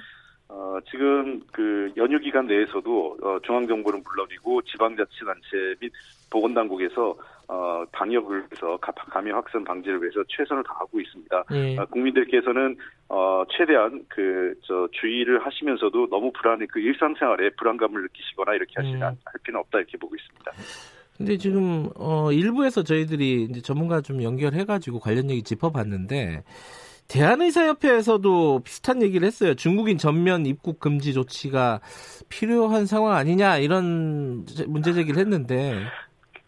어, 0.57 0.79
지금 0.89 1.41
그 1.53 1.91
연휴 1.97 2.19
기간 2.21 2.47
내에서도 2.47 3.19
어, 3.23 3.39
중앙정부는 3.45 4.03
물론이고 4.05 4.63
지방자치단체 4.63 5.75
및 5.81 5.93
보건당국에서 6.31 7.17
어, 7.49 7.85
방역을 7.93 8.39
위해서 8.39 8.77
가- 8.79 8.93
감염 8.93 9.37
확산 9.37 9.65
방지를 9.65 10.01
위해서 10.01 10.23
최선을 10.29 10.63
다하고 10.63 11.01
있습니다. 11.01 11.45
예. 11.53 11.77
어, 11.79 11.85
국민들께서는 11.87 12.77
어, 13.09 13.43
최대한 13.51 14.05
그 14.09 14.55
저 14.67 14.89
주의를 14.93 15.45
하시면서도 15.45 16.09
너무 16.09 16.31
불안해 16.33 16.67
그 16.71 16.79
일상생활에 16.81 17.51
불안감을 17.59 18.03
느끼시거나 18.03 18.55
이렇게 18.55 18.73
하시는 18.77 18.97
음. 19.03 19.03
할 19.03 19.17
필요는 19.43 19.61
없다 19.61 19.79
이렇게 19.79 19.99
보고 19.99 20.15
있습니다. 20.15 20.53
근데 21.19 21.37
지금 21.37 21.89
어 21.97 22.33
일부에서 22.33 22.83
저희들이 22.83 23.43
이제 23.51 23.61
전문가 23.61 24.01
좀 24.01 24.23
연결해 24.23 24.65
가지고 24.65 25.01
관련 25.01 25.29
얘기 25.31 25.43
짚어 25.43 25.71
봤는데 25.71 26.43
대한의사협회에서도 27.09 28.61
비슷한 28.65 29.03
얘기를 29.03 29.27
했어요. 29.27 29.55
중국인 29.55 29.99
전면 29.99 30.47
입국 30.47 30.81
금지 30.81 31.13
조치가 31.13 31.81
필요한 32.29 32.87
상황 32.87 33.15
아니냐 33.15 33.59
이런 33.59 34.45
제- 34.47 34.65
문제 34.67 34.93
제기를 34.93 35.21
했는데 35.21 35.75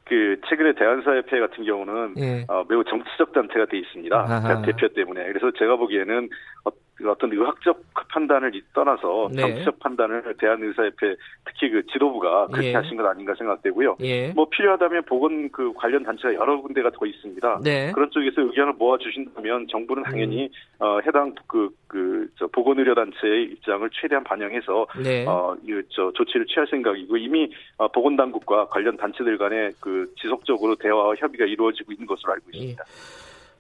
그 0.05 0.41
최근에 0.49 0.75
대한사협회 0.77 1.41
같은 1.41 1.65
경우는 1.65 2.15
예. 2.19 2.45
어, 2.49 2.65
매우 2.69 2.85
정치적 2.85 3.33
단체가 3.33 3.67
돼 3.67 3.79
있습니다. 3.79 4.17
아하. 4.17 4.63
대표 4.63 4.89
때문에. 4.89 5.25
그래서 5.27 5.51
제가 5.59 5.77
보기에는 5.77 6.29
어, 6.65 6.71
그 6.97 7.11
어떤 7.11 7.31
의학적 7.31 7.79
판단을 8.11 8.51
떠나서 8.73 9.29
네. 9.31 9.43
정치적 9.43 9.79
판단을 9.81 10.35
대한의사협회 10.39 11.15
특히 11.45 11.71
그 11.71 11.85
지도부가 11.93 12.47
그렇게 12.47 12.71
예. 12.71 12.75
하신 12.75 12.97
것 12.97 13.07
아닌가 13.07 13.35
생각되고요. 13.37 13.97
예. 14.01 14.29
뭐 14.33 14.49
필요하다면 14.49 15.03
보건 15.05 15.51
그 15.51 15.73
관련 15.75 16.03
단체가 16.03 16.35
여러 16.35 16.61
군데가 16.63 16.91
더 16.91 17.05
있습니다. 17.05 17.61
네. 17.63 17.93
그런 17.93 18.11
쪽에서 18.11 18.41
의견을 18.41 18.73
모아 18.75 18.97
주신다면 18.97 19.67
정부는 19.69 20.05
당연히 20.05 20.51
어, 20.79 20.99
해당 21.07 21.35
그그저 21.47 22.47
보건의료단체의 22.47 23.45
입장을 23.45 23.89
최대한 23.93 24.25
반영해서 24.25 24.87
네. 25.05 25.27
어이저 25.27 26.13
조치를 26.15 26.47
취할 26.47 26.67
생각이고 26.69 27.19
이미 27.19 27.53
어, 27.77 27.89
보건당국과 27.89 28.69
관련 28.69 28.97
단체들 28.97 29.37
간에 29.37 29.71
그 29.81 30.11
지속적으로 30.19 30.75
대화와 30.77 31.15
협의가 31.17 31.45
이루어지고 31.45 31.93
있는 31.93 32.07
것으로 32.07 32.33
알고 32.33 32.45
있습니다. 32.53 32.85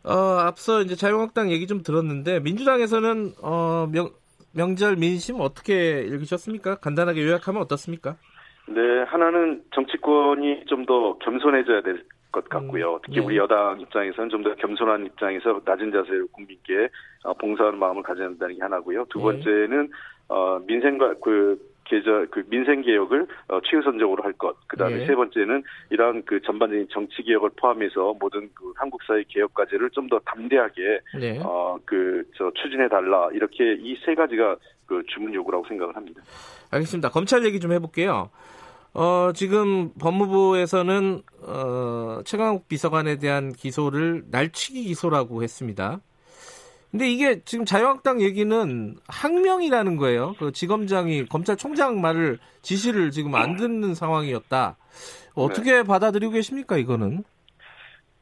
어, 0.06 0.12
앞서 0.40 0.82
이제 0.82 0.94
자유한국당 0.94 1.50
얘기 1.50 1.66
좀 1.66 1.82
들었는데 1.82 2.40
민주당에서는 2.40 3.32
어, 3.42 3.88
명, 3.92 4.10
명절 4.54 4.96
민심 4.96 5.36
어떻게 5.40 6.00
읽으셨습니까? 6.02 6.76
간단하게 6.76 7.22
요약하면 7.26 7.62
어떻습니까? 7.62 8.16
네, 8.68 8.80
하나는 9.06 9.62
정치권이 9.75 10.64
좀 10.66 10.86
더 10.86 11.18
겸손해져야 11.18 11.82
될 11.82 12.04
것 12.32 12.48
같고요. 12.50 13.00
특히 13.04 13.20
네. 13.20 13.25
우리 13.25 13.36
여당 13.38 13.80
입장에서는 13.80 14.28
좀 14.30 14.42
더 14.42 14.54
겸손한 14.56 15.06
입장에서 15.06 15.60
낮은 15.64 15.90
자세로 15.90 16.26
국민께 16.28 16.88
어, 17.25 17.32
봉사하는 17.34 17.78
마음을 17.78 18.02
가져야 18.02 18.26
한다는 18.26 18.56
게 18.56 18.62
하나고요. 18.62 19.06
두 19.08 19.18
네. 19.18 19.25
번째는 19.25 19.88
어, 20.28 20.58
민생과 20.66 21.14
그 21.22 21.58
계절 21.88 22.26
그 22.28 22.42
민생 22.48 22.82
개혁을 22.82 23.26
어, 23.48 23.60
최우선적으로 23.64 24.22
할 24.24 24.32
것. 24.34 24.56
그다음에 24.68 24.98
네. 24.98 25.06
세 25.06 25.14
번째는 25.14 25.62
이러한 25.90 26.22
그 26.26 26.40
전반적인 26.42 26.88
정치 26.90 27.22
개혁을 27.22 27.50
포함해서 27.56 28.14
모든 28.20 28.48
그 28.54 28.72
한국 28.76 29.02
사회 29.04 29.24
개혁 29.28 29.54
과제를 29.54 29.90
좀 29.90 30.08
더 30.08 30.20
담대하게 30.20 31.00
네. 31.18 31.40
어그저 31.42 32.52
추진해 32.54 32.88
달라 32.88 33.28
이렇게 33.32 33.74
이 33.74 33.96
세 34.04 34.14
가지가 34.14 34.56
그 34.86 35.02
주문 35.08 35.34
요구라고 35.34 35.64
생각을 35.66 35.96
합니다. 35.96 36.22
알겠습니다. 36.70 37.08
검찰 37.10 37.44
얘기 37.44 37.58
좀 37.58 37.72
해볼게요. 37.72 38.30
어, 38.94 39.32
지금 39.34 39.90
법무부에서는 40.00 41.22
어, 41.42 42.20
최강욱 42.24 42.68
비서관에 42.68 43.18
대한 43.18 43.52
기소를 43.52 44.24
날치기 44.30 44.84
기소라고 44.84 45.42
했습니다. 45.42 46.00
근데 46.90 47.08
이게 47.08 47.40
지금 47.44 47.64
자유한국당 47.64 48.20
얘기는 48.20 48.94
항명이라는 49.08 49.96
거예요. 49.96 50.34
그 50.38 50.52
지검장이 50.52 51.26
검찰총장 51.26 52.00
말을 52.00 52.38
지시를 52.62 53.10
지금 53.10 53.34
안 53.34 53.56
듣는 53.56 53.94
상황이었다. 53.94 54.76
어떻게 55.34 55.82
받아들이고 55.82 56.32
계십니까 56.32 56.76
이거는? 56.76 57.24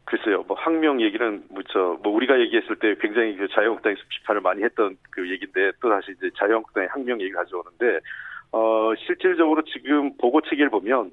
글쎄요, 0.06 0.44
뭐 0.46 0.56
항명 0.58 1.00
얘기는 1.00 1.42
뭐저 1.48 1.98
뭐 2.02 2.12
우리가 2.12 2.38
얘기했을 2.40 2.76
때 2.76 2.94
굉장히 3.00 3.36
그 3.36 3.48
자유한국당에서 3.48 4.00
비판을 4.08 4.42
많이 4.42 4.62
했던 4.62 4.96
그 5.10 5.30
얘기인데 5.30 5.72
또 5.80 5.88
다시 5.88 6.12
이제 6.16 6.30
자유한국당의 6.38 6.88
항명 6.92 7.20
얘기 7.20 7.32
가져오는데 7.32 8.00
어 8.52 8.92
실질적으로 9.06 9.62
지금 9.64 10.16
보고 10.18 10.40
체계를 10.42 10.70
보면 10.70 11.10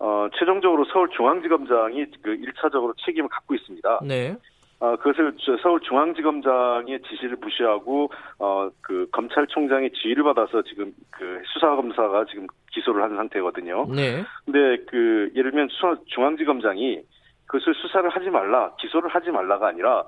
어 0.00 0.28
최종적으로 0.38 0.84
서울중앙지검장이 0.86 2.06
그 2.22 2.36
1차적으로 2.36 2.94
책임을 3.04 3.28
갖고 3.28 3.54
있습니다. 3.54 4.00
네. 4.06 4.36
어, 4.82 4.96
그것을 4.96 5.32
저 5.38 5.56
서울중앙지검장의 5.58 7.02
지시를 7.08 7.36
무시하고 7.40 8.10
어 8.38 8.70
그 8.82 9.06
검찰총장의 9.12 9.92
지휘를 9.92 10.24
받아서 10.24 10.62
지금 10.62 10.92
그 11.10 11.40
수사검사가 11.46 12.26
지금 12.26 12.46
기소를 12.72 13.02
한 13.02 13.16
상태거든요. 13.16 13.86
네. 13.86 14.24
근데 14.44 14.84
그 14.88 15.30
예를 15.34 15.50
들면 15.52 15.68
수사, 15.70 15.94
중앙지검장이 16.06 17.00
그것을 17.46 17.74
수사를 17.74 18.08
하지 18.10 18.28
말라, 18.30 18.74
기소를 18.76 19.08
하지 19.08 19.30
말라가 19.30 19.68
아니라 19.68 20.04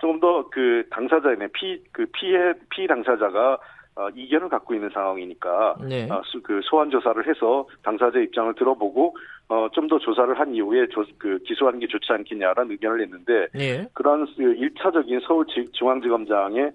조금 0.00 0.20
더 0.20 0.48
그 0.50 0.84
당사자의 0.90 1.36
피그 1.52 2.06
피해 2.12 2.52
피 2.70 2.86
당사자가 2.86 3.58
어, 3.96 4.08
이견을 4.14 4.48
갖고 4.50 4.74
있는 4.74 4.90
상황이니까 4.90 5.76
네. 5.88 6.06
어, 6.10 6.20
수- 6.26 6.42
그 6.42 6.60
소환 6.64 6.90
조사를 6.90 7.26
해서 7.26 7.66
당사자 7.82 8.18
입장을 8.18 8.54
들어보고 8.54 9.16
어, 9.48 9.68
좀 9.72 9.88
더 9.88 9.98
조사를 9.98 10.38
한 10.38 10.54
이후에 10.54 10.86
조, 10.88 11.04
그 11.18 11.38
기소하는 11.46 11.78
게 11.80 11.86
좋지 11.86 12.12
않겠냐라는 12.12 12.72
의견을 12.72 12.98
냈는데 12.98 13.48
네. 13.54 13.86
그러한 13.94 14.26
그 14.36 14.42
1차적인 14.42 15.22
서울 15.26 15.46
중앙지검장의 15.72 16.72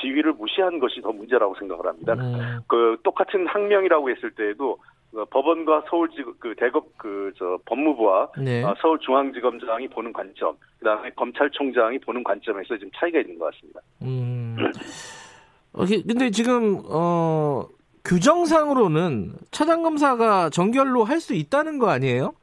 지휘를 0.00 0.32
무시한 0.32 0.78
것이 0.78 1.00
더 1.02 1.12
문제라고 1.12 1.54
생각을 1.56 1.84
합니다. 1.86 2.14
음, 2.14 2.60
그 2.66 2.96
똑같은 3.02 3.46
항명이라고 3.46 4.08
했을 4.10 4.30
때에도 4.30 4.78
그 5.10 5.24
법원과 5.26 5.84
서울지 5.90 6.24
그 6.38 6.54
대검 6.56 6.82
그저 6.96 7.58
법무부와 7.66 8.30
네. 8.38 8.62
어, 8.62 8.74
서울중앙지검장이 8.80 9.88
보는 9.88 10.12
관점, 10.12 10.56
그다음에 10.78 11.10
검찰총장이 11.10 11.98
보는 11.98 12.24
관점에서 12.24 12.76
지금 12.76 12.90
차이가 12.96 13.18
있는 13.18 13.38
것 13.38 13.52
같습니다. 13.52 13.80
음. 14.00 14.56
어, 15.72 15.84
기- 15.84 16.02
근데 16.06 16.30
지금 16.30 16.82
어 16.86 17.66
규정상으로는 18.04 19.32
차장 19.50 19.82
검사가 19.82 20.50
정결로 20.50 21.04
할 21.04 21.20
수 21.20 21.34
있다는 21.34 21.78
거 21.78 21.88
아니에요? 21.88 22.34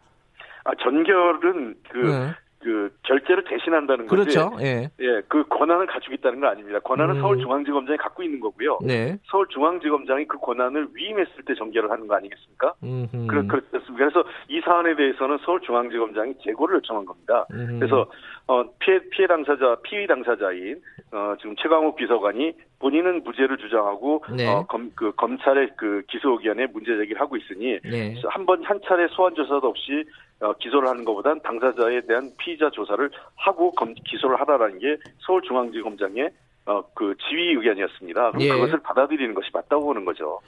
아 0.63 0.71
전결은 0.81 1.75
그 1.91 1.97
네. 1.97 2.33
그 2.61 2.93
결재를 3.03 3.43
대신한다는 3.45 4.07
거지. 4.07 4.09
그렇죠. 4.09 4.57
예. 4.61 4.89
예, 4.99 5.21
그 5.27 5.43
권한을 5.47 5.87
가지고 5.87 6.13
있다는 6.13 6.41
건 6.41 6.49
아닙니다. 6.49 6.79
권한은 6.79 7.15
음. 7.15 7.21
서울중앙지검장이 7.21 7.97
갖고 7.97 8.21
있는 8.21 8.39
거고요. 8.39 8.79
네. 8.83 9.17
서울중앙지검장이 9.27 10.25
그 10.25 10.37
권한을 10.39 10.89
위임했을 10.93 11.45
때 11.45 11.55
정결을 11.55 11.89
하는 11.89 12.07
거 12.07 12.15
아니겠습니까? 12.15 12.73
음흠. 12.83 13.27
그렇, 13.27 13.47
그렇습니다. 13.47 13.95
그래서 13.95 14.23
이 14.49 14.59
사안에 14.61 14.95
대해서는 14.95 15.37
서울중앙지검장이 15.45 16.35
재고를 16.43 16.77
요청한 16.77 17.05
겁니다. 17.05 17.45
음흠. 17.51 17.79
그래서 17.79 18.11
어, 18.47 18.63
피해 18.79 18.99
피해 19.11 19.27
당사자 19.27 19.77
피의 19.83 20.07
당사자인 20.07 20.81
어, 21.11 21.35
지금 21.39 21.55
최강욱 21.57 21.95
비서관이 21.95 22.53
본인은 22.79 23.23
무죄를 23.23 23.57
주장하고 23.57 24.23
네. 24.35 24.47
어, 24.47 24.65
검, 24.67 24.91
그 24.95 25.13
검찰의 25.15 25.71
그 25.77 26.01
기소 26.09 26.31
의견에 26.31 26.65
문제 26.67 26.95
제기를 26.97 27.21
하고 27.21 27.37
있으니 27.37 27.79
네. 27.83 28.15
한번 28.27 28.63
한 28.63 28.79
차례 28.85 29.07
소환 29.09 29.35
조사도 29.35 29.67
없이 29.67 29.91
어, 29.93 30.28
기소를 30.59 30.87
하는 30.87 31.03
것보단 31.05 31.41
당사자에 31.41 32.01
대한 32.07 32.31
피의자 32.37 32.69
조사를 32.71 33.09
하고 33.35 33.71
검, 33.71 33.93
기소를 33.93 34.39
하라라는 34.41 34.79
게 34.79 34.97
서울중앙지검장의 35.25 36.29
어, 36.65 36.83
그 36.93 37.15
지휘 37.27 37.53
의견이었습니다. 37.55 38.31
그럼 38.31 38.41
예. 38.41 38.49
그것을 38.49 38.79
받아들이는 38.83 39.33
것이 39.33 39.49
맞다고 39.53 39.85
보는 39.85 40.05
거죠. 40.05 40.39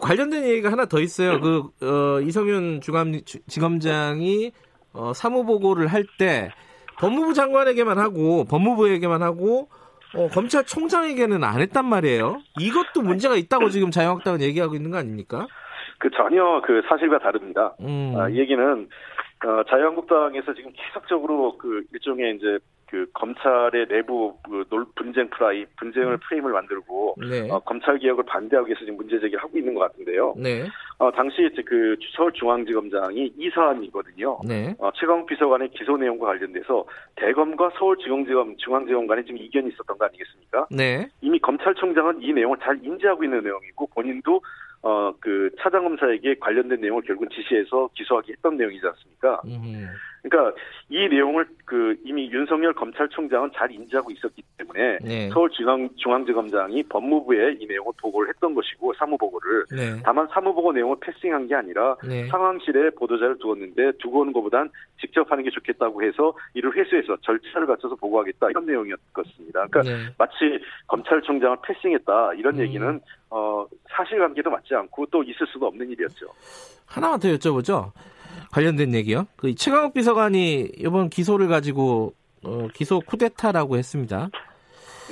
관련된 0.00 0.44
얘기가 0.44 0.70
하나 0.70 0.84
더 0.84 1.00
있어요. 1.00 1.40
그 1.40 1.62
어, 1.82 2.20
이성윤 2.20 2.80
중암 2.82 3.20
지검장이 3.24 4.52
어, 4.92 5.12
사무 5.14 5.44
보고를 5.46 5.86
할 5.86 6.04
때 6.18 6.50
법무부 6.98 7.32
장관에게만 7.32 7.98
하고 7.98 8.44
법무부에게만 8.44 9.22
하고 9.22 9.68
어, 10.14 10.28
검찰총장에게는 10.28 11.42
안 11.44 11.60
했단 11.60 11.86
말이에요. 11.86 12.38
이것도 12.58 13.00
문제가 13.02 13.36
있다고 13.36 13.70
지금 13.70 13.90
자유한국당은 13.90 14.42
얘기하고 14.42 14.74
있는 14.74 14.90
거 14.90 14.98
아닙니까? 14.98 15.46
그 15.98 16.10
전혀 16.10 16.60
그 16.66 16.82
사실과 16.88 17.18
다릅니다. 17.18 17.74
음. 17.80 18.14
아, 18.18 18.28
이 18.28 18.38
얘기는 18.38 18.88
어, 19.44 19.62
자유한국당에서 19.68 20.52
지금 20.54 20.70
계속적으로 20.74 21.56
그 21.56 21.82
일종의 21.92 22.36
이제 22.36 22.58
그 22.90 23.06
검찰의 23.14 23.86
내부 23.88 24.36
그 24.44 24.64
놀- 24.68 24.84
분쟁 24.96 25.30
프라이 25.30 25.64
분쟁을 25.78 26.16
프레임을 26.18 26.50
만들고 26.52 27.14
네. 27.20 27.48
어, 27.48 27.60
검찰 27.60 27.98
개혁을 27.98 28.24
반대하기 28.24 28.68
위해서 28.68 28.80
지금 28.80 28.96
문제 28.96 29.18
제기를 29.20 29.40
하고 29.42 29.56
있는 29.56 29.74
것 29.74 29.80
같은데요. 29.80 30.34
네. 30.36 30.66
어, 30.98 31.10
당시 31.12 31.48
이제 31.52 31.62
그 31.62 31.96
서울중앙지검장이 32.16 33.32
이 33.38 33.50
사안이거든요. 33.54 34.40
네. 34.46 34.74
어, 34.78 34.90
최강 34.96 35.24
비서관의 35.24 35.70
기소 35.70 35.96
내용과 35.96 36.26
관련돼서 36.26 36.84
대검과 37.16 37.70
서울지검지검 37.78 38.56
중앙지검 38.58 39.06
간에 39.06 39.22
지금 39.22 39.38
이견이 39.38 39.68
있었던 39.68 39.96
거 39.96 40.04
아니겠습니까? 40.06 40.66
네. 40.70 41.08
이미 41.20 41.38
검찰총장은 41.38 42.20
이 42.22 42.32
내용을 42.32 42.58
잘 42.60 42.78
인지하고 42.82 43.22
있는 43.24 43.42
내용이고 43.44 43.86
본인도 43.94 44.42
어 44.82 45.10
그 45.20 45.50
차장 45.60 45.84
검사에게 45.84 46.34
관련된 46.40 46.80
내용을 46.80 47.02
결국 47.02 47.30
지시해서 47.30 47.88
기소하기 47.94 48.32
했던 48.32 48.56
내용이지 48.56 48.86
않습니까? 48.86 49.40
음. 49.44 49.88
그러니까 50.22 50.56
이 50.88 51.08
내용을 51.08 51.46
그 51.64 51.96
이미 52.04 52.30
윤석열 52.30 52.72
검찰총장은 52.74 53.50
잘 53.54 53.70
인지하고 53.70 54.10
있었기 54.10 54.42
때문에 54.80 54.98
네. 55.02 55.28
서울중앙지검장이 55.30 56.82
법무부에 56.84 57.56
이 57.60 57.66
내용을 57.66 57.92
보고를 58.00 58.30
했던 58.30 58.54
것이고 58.54 58.94
사무보고를 58.94 59.64
네. 59.70 60.00
다만 60.02 60.26
사무보고 60.32 60.72
내용을 60.72 60.96
패싱한 61.00 61.46
게 61.46 61.54
아니라 61.54 61.96
네. 62.02 62.26
상황실에 62.28 62.90
보도자를 62.90 63.38
두었는데 63.38 63.92
두고 63.98 64.20
오는 64.20 64.32
것보단 64.32 64.70
직접 65.00 65.30
하는 65.30 65.44
게 65.44 65.50
좋겠다고 65.50 66.02
해서 66.02 66.32
이를 66.54 66.74
회수해서 66.74 67.16
절차를 67.20 67.66
갖춰서 67.66 67.94
보고하겠다 67.96 68.50
이런 68.50 68.66
내용이었습니다. 68.66 69.66
그러니까 69.66 69.82
네. 69.82 70.14
마치 70.16 70.34
검찰총장을 70.86 71.58
패싱했다 71.66 72.34
이런 72.34 72.54
음. 72.56 72.60
얘기는 72.60 73.00
어, 73.28 73.66
사실관계도 73.90 74.50
맞지 74.50 74.74
않고 74.74 75.06
또 75.10 75.22
있을 75.22 75.46
수도 75.52 75.66
없는 75.66 75.88
일이었죠. 75.90 76.26
하나만 76.86 77.20
더 77.20 77.28
여쭤보죠. 77.28 77.92
관련된 78.52 78.94
얘기요. 78.94 79.26
그 79.36 79.54
최강욱 79.54 79.94
비서관이 79.94 80.72
이번 80.78 81.08
기소를 81.08 81.46
가지고 81.46 82.14
어, 82.42 82.68
기소 82.72 83.00
쿠데타라고 83.00 83.76
했습니다. 83.76 84.30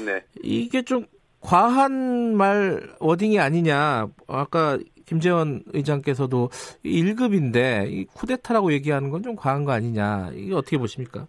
네. 0.05 0.25
이게 0.43 0.83
좀 0.83 1.07
과한 1.41 2.37
말 2.37 2.81
워딩이 3.01 3.39
아니냐. 3.39 4.09
아까 4.27 4.79
김재원 5.07 5.63
의장께서도 5.73 6.49
1급인데 6.85 7.91
이 7.91 8.05
쿠데타라고 8.07 8.73
얘기하는 8.73 9.11
건 9.11 9.23
좀 9.23 9.37
과한 9.37 9.65
거 9.65 9.73
아니냐. 9.73 10.31
이게 10.35 10.55
어떻게 10.55 10.77
보십니까? 10.79 11.27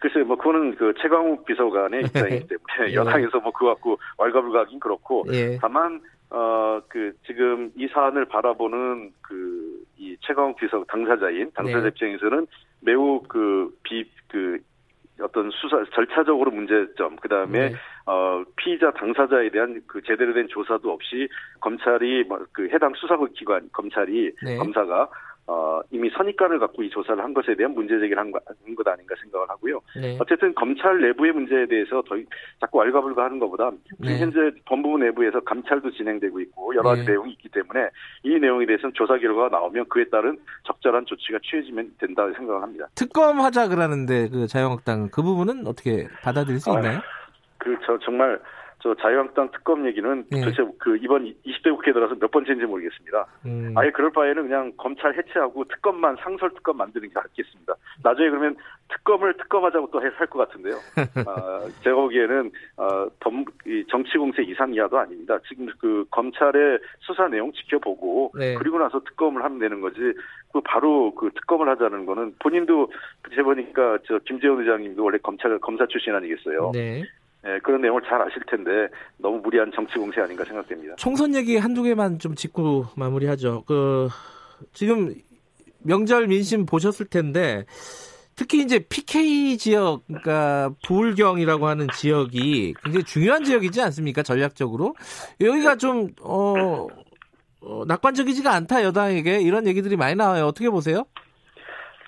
글쎄요, 0.00 0.24
뭐 0.24 0.36
그거는 0.36 0.74
그 0.76 0.92
최강욱 1.00 1.44
비서관의 1.46 2.02
입장이기 2.06 2.46
때문에 2.46 2.90
예. 2.90 2.94
여당에서 2.94 3.40
뭐 3.40 3.52
그거 3.52 3.68
갖고 3.68 3.98
왈가불가하긴 4.18 4.80
그렇고 4.80 5.24
예. 5.32 5.58
다만 5.60 6.00
어 6.30 6.80
그 6.88 7.12
지금 7.26 7.70
이 7.76 7.86
사안을 7.92 8.26
바라보는 8.26 9.12
그 9.22 9.84
이 9.96 10.16
최강욱 10.20 10.56
비서 10.56 10.84
당사자인 10.88 11.50
당사자 11.54 11.82
네. 11.82 11.88
입장에서는 11.88 12.46
매우 12.80 13.22
그 13.22 13.70
비 13.84 14.04
그 14.28 14.58
어떤 15.20 15.50
수사 15.50 15.82
절차적으로 15.94 16.50
문제점 16.50 17.16
그다음에 17.16 17.70
네. 17.70 17.74
어 18.06 18.42
피의자 18.56 18.90
당사자에 18.92 19.50
대한 19.50 19.80
그 19.86 20.02
제대로 20.02 20.34
된 20.34 20.48
조사도 20.48 20.90
없이 20.90 21.28
검찰이 21.60 22.24
뭐그 22.24 22.68
해당 22.72 22.92
수사국 22.96 23.32
기관 23.34 23.68
검찰이 23.72 24.32
네. 24.42 24.56
검사가 24.56 25.08
어 25.46 25.80
이미 25.90 26.08
선입관을 26.10 26.58
갖고 26.58 26.82
이 26.82 26.88
조사를 26.88 27.22
한 27.22 27.34
것에 27.34 27.54
대한 27.54 27.74
문제 27.74 27.98
제기를 27.98 28.18
한, 28.18 28.30
거, 28.30 28.40
한것 28.64 28.86
아닌가 28.88 29.14
생각을 29.20 29.48
하고요. 29.50 29.80
네. 30.00 30.16
어쨌든 30.18 30.54
검찰 30.54 31.00
내부의 31.00 31.32
문제에 31.32 31.66
대해서 31.66 32.02
더 32.08 32.16
자꾸 32.60 32.80
알가불가 32.80 33.24
하는 33.24 33.38
것보다 33.38 33.70
지금 33.86 34.06
네. 34.06 34.18
현재 34.18 34.38
법무부 34.64 34.98
내부에서 34.98 35.40
감찰도 35.40 35.90
진행되고 35.90 36.40
있고 36.40 36.74
여러 36.74 36.90
가지 36.90 37.02
네. 37.04 37.12
내용이 37.12 37.32
있기 37.32 37.50
때문에 37.50 37.88
이 38.22 38.38
내용에 38.38 38.64
대해서는 38.64 38.94
조사 38.94 39.18
결과가 39.18 39.50
나오면 39.50 39.88
그에 39.88 40.04
따른 40.08 40.38
적절한 40.64 41.04
조치가 41.04 41.38
취해지면 41.42 41.92
된다 41.98 42.26
생각을 42.36 42.62
합니다. 42.62 42.88
특검하자 42.94 43.68
그러는데 43.68 44.28
그 44.30 44.46
자유한국당 44.46 45.10
그 45.10 45.22
부분은 45.22 45.66
어떻게 45.66 46.08
받아들일 46.22 46.58
수 46.58 46.72
아, 46.72 46.76
있나요? 46.76 47.00
그 47.64 47.76
저 47.86 47.98
정말 47.98 48.38
저 48.80 48.94
자유한국당 48.96 49.50
특검 49.50 49.86
얘기는 49.86 50.24
예. 50.32 50.40
도대체 50.42 50.62
그 50.78 50.98
이번 50.98 51.24
20대 51.46 51.74
국회에 51.74 51.94
들어서 51.94 52.14
몇 52.16 52.30
번째인지 52.30 52.66
모르겠습니다. 52.66 53.26
음. 53.46 53.72
아예 53.76 53.90
그럴 53.90 54.12
바에는 54.12 54.42
그냥 54.42 54.72
검찰 54.76 55.16
해체하고 55.16 55.64
특검만 55.64 56.16
상설 56.20 56.50
특검 56.50 56.76
만드는 56.76 57.08
게 57.08 57.14
낫겠습니다. 57.14 57.74
나중에 58.02 58.28
그러면 58.28 58.56
특검을 58.90 59.38
특검하자고 59.38 59.90
또할것 59.90 60.28
같은데요. 60.32 60.74
아, 61.26 61.66
제가 61.82 61.96
보기에는 61.96 62.50
어, 62.76 63.06
덤- 63.20 63.46
이 63.66 63.84
정치 63.88 64.18
공세 64.18 64.42
이상 64.42 64.74
이하도 64.74 64.98
아닙니다. 64.98 65.38
지금 65.48 65.66
그 65.80 66.04
검찰의 66.10 66.78
수사 67.00 67.26
내용 67.28 67.52
지켜보고 67.54 68.32
네. 68.38 68.54
그리고 68.56 68.78
나서 68.78 69.00
특검을 69.00 69.42
하면 69.44 69.58
되는 69.60 69.80
거지. 69.80 69.98
그 70.52 70.60
바로 70.60 71.14
그 71.14 71.30
특검을 71.34 71.70
하자는 71.70 72.04
거는 72.04 72.34
본인도 72.38 72.92
제 73.34 73.42
보니까 73.42 73.96
저 74.06 74.18
김재원 74.26 74.60
의장님도 74.60 75.02
원래 75.02 75.16
검찰 75.22 75.58
검사 75.58 75.86
출신 75.86 76.14
아니겠어요. 76.14 76.72
네. 76.74 77.02
예, 77.46 77.58
그런 77.62 77.80
내용을 77.82 78.02
잘 78.08 78.20
아실 78.22 78.42
텐데 78.46 78.88
너무 79.18 79.38
무리한 79.38 79.70
정치 79.74 79.98
공세 79.98 80.20
아닌가 80.20 80.44
생각됩니다. 80.44 80.94
총선 80.96 81.34
얘기 81.34 81.56
한두 81.56 81.82
개만 81.82 82.18
좀 82.18 82.34
짚고 82.34 82.86
마무리하죠. 82.96 83.64
그 83.66 84.08
지금 84.72 85.14
명절 85.82 86.26
민심 86.28 86.64
보셨을 86.64 87.06
텐데 87.06 87.66
특히 88.36 88.60
이제 88.62 88.80
PK 88.88 89.56
지역, 89.58 90.02
그러니까 90.06 90.70
부울경이라고 90.86 91.66
하는 91.66 91.86
지역이 91.92 92.74
굉장히 92.82 93.04
중요한 93.04 93.44
지역이지 93.44 93.80
않습니까? 93.82 94.22
전략적으로 94.22 94.94
여기가 95.40 95.76
좀 95.76 96.08
어, 96.22 96.86
어, 97.60 97.84
낙관적이지가 97.86 98.52
않다 98.52 98.82
여당에게 98.82 99.40
이런 99.40 99.66
얘기들이 99.66 99.96
많이 99.96 100.16
나와요. 100.16 100.46
어떻게 100.46 100.68
보세요? 100.68 101.04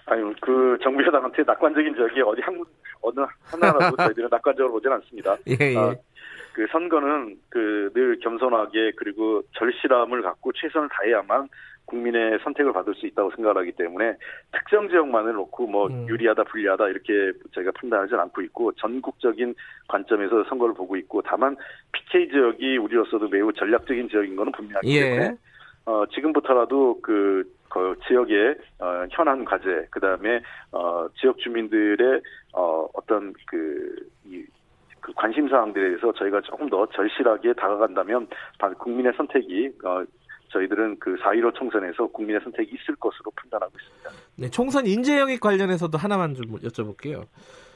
아유, 0.07 0.33
그 0.40 0.79
정부 0.83 1.05
여당한테 1.05 1.42
낙관적인 1.44 1.94
적이 1.96 2.22
어디 2.22 2.40
한 2.42 2.64
어느 3.02 3.26
하나라도 3.44 3.96
저희들은 3.96 4.28
낙관적으로 4.30 4.72
보진 4.72 4.92
않습니다. 4.92 5.37
예, 5.48 5.56
예. 5.61 5.76
아, 5.76 5.94
그 6.54 6.66
선거는 6.72 7.37
그 7.50 7.76
늘 7.96 8.18
겸손하게 8.20 8.92
그리고 8.96 9.42
절실함을 9.52 10.22
갖고 10.22 10.52
최선을 10.52 10.88
다해야만 10.92 11.48
국민의 11.87 12.40
선택을 12.42 12.72
받을 12.72 12.94
수 12.94 13.06
있다고 13.06 13.30
생각하기 13.37 13.72
때문에 13.72 14.16
특정 14.52 14.88
지역만을 14.88 15.32
놓고 15.35 15.66
뭐 15.66 15.87
음. 15.87 16.06
유리하다 16.09 16.44
불리하다 16.44 16.88
이렇게 16.88 17.32
저희가 17.54 17.70
판단하지 17.72 18.14
않고 18.14 18.42
있고 18.42 18.72
전국적인 18.72 19.54
관점에서 19.88 20.44
선거를 20.48 20.74
보고 20.74 20.96
있고 20.96 21.22
다만 21.22 21.56
PK 21.92 22.28
지역이 22.28 22.76
우리로서도 22.78 23.28
매우 23.28 23.52
전략적인 23.52 24.09
지역인 24.09 24.37
것은 24.37 24.52
분명하기 24.52 24.92
때문에 24.92 25.24
예. 25.24 25.37
어, 25.87 26.04
지금부터라도 26.12 27.00
그, 27.00 27.44
그 27.68 27.94
지역의 28.07 28.57
어, 28.79 29.07
현안 29.11 29.44
과제, 29.44 29.87
그 29.90 30.00
다음에 30.00 30.40
어, 30.72 31.07
지역 31.20 31.38
주민들의 31.38 32.20
어, 32.52 32.87
어떤 32.94 33.33
그, 33.46 33.96
이, 34.24 34.44
그 35.00 35.12
관심 35.14 35.48
사항들에 35.48 35.88
대해서 35.88 36.12
저희가 36.12 36.40
조금 36.42 36.68
더 36.68 36.87
절실하게 36.94 37.52
다가간다면 37.55 38.29
바- 38.59 38.70
국민의 38.70 39.12
선택이 39.16 39.70
어, 39.85 40.05
저희들은 40.52 40.98
그 41.00 41.16
4.15 41.16 41.55
총선에서 41.55 42.07
국민의 42.09 42.40
선택이 42.44 42.70
있을 42.74 42.94
것으로 42.96 43.31
판단하고 43.37 43.72
있습니다. 43.79 44.11
네, 44.37 44.48
총선 44.50 44.87
인재 44.87 45.18
영입 45.18 45.40
관련해서도 45.40 45.98
하나만 45.98 46.35
좀 46.35 46.44
여쭤볼게요. 46.61 47.26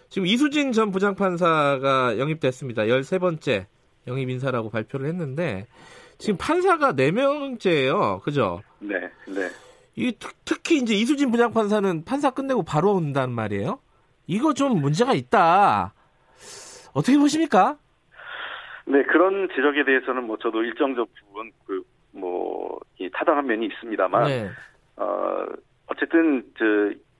지금 0.09 0.26
이수진 0.26 0.72
전 0.72 0.90
부장판사가 0.90 2.18
영입됐습니다. 2.18 2.85
13번째 2.85 3.66
영입 4.07 4.29
인사라고 4.31 4.70
발표를 4.70 5.07
했는데 5.07 5.66
지금 6.18 6.37
판사가 6.38 6.92
4명째예요. 6.92 8.20
그죠? 8.22 8.61
네, 8.79 8.94
네. 9.26 9.48
이 10.01 10.13
특, 10.19 10.35
특히 10.47 10.79
이제 10.79 10.95
이수진 10.95 11.31
부장 11.31 11.53
판사는 11.53 12.05
판사 12.05 12.31
끝내고 12.31 12.63
바로 12.65 12.93
온다는 12.95 13.35
말이에요. 13.35 13.81
이거 14.27 14.55
좀 14.55 14.81
문제가 14.81 15.13
있다. 15.13 15.93
어떻게 16.95 17.19
보십니까? 17.19 17.77
네, 18.87 19.03
그런 19.05 19.49
지적에 19.55 19.85
대해서는 19.85 20.25
뭐 20.25 20.39
저도 20.39 20.63
일정적 20.63 21.09
부분 21.15 21.51
그, 21.67 21.83
뭐, 22.13 22.81
이 22.99 23.11
타당한 23.13 23.47
면이 23.47 23.67
있습니다만, 23.67 24.25
네. 24.25 24.49
어, 24.97 25.47
어쨌든, 25.87 26.45
저, 26.59 26.65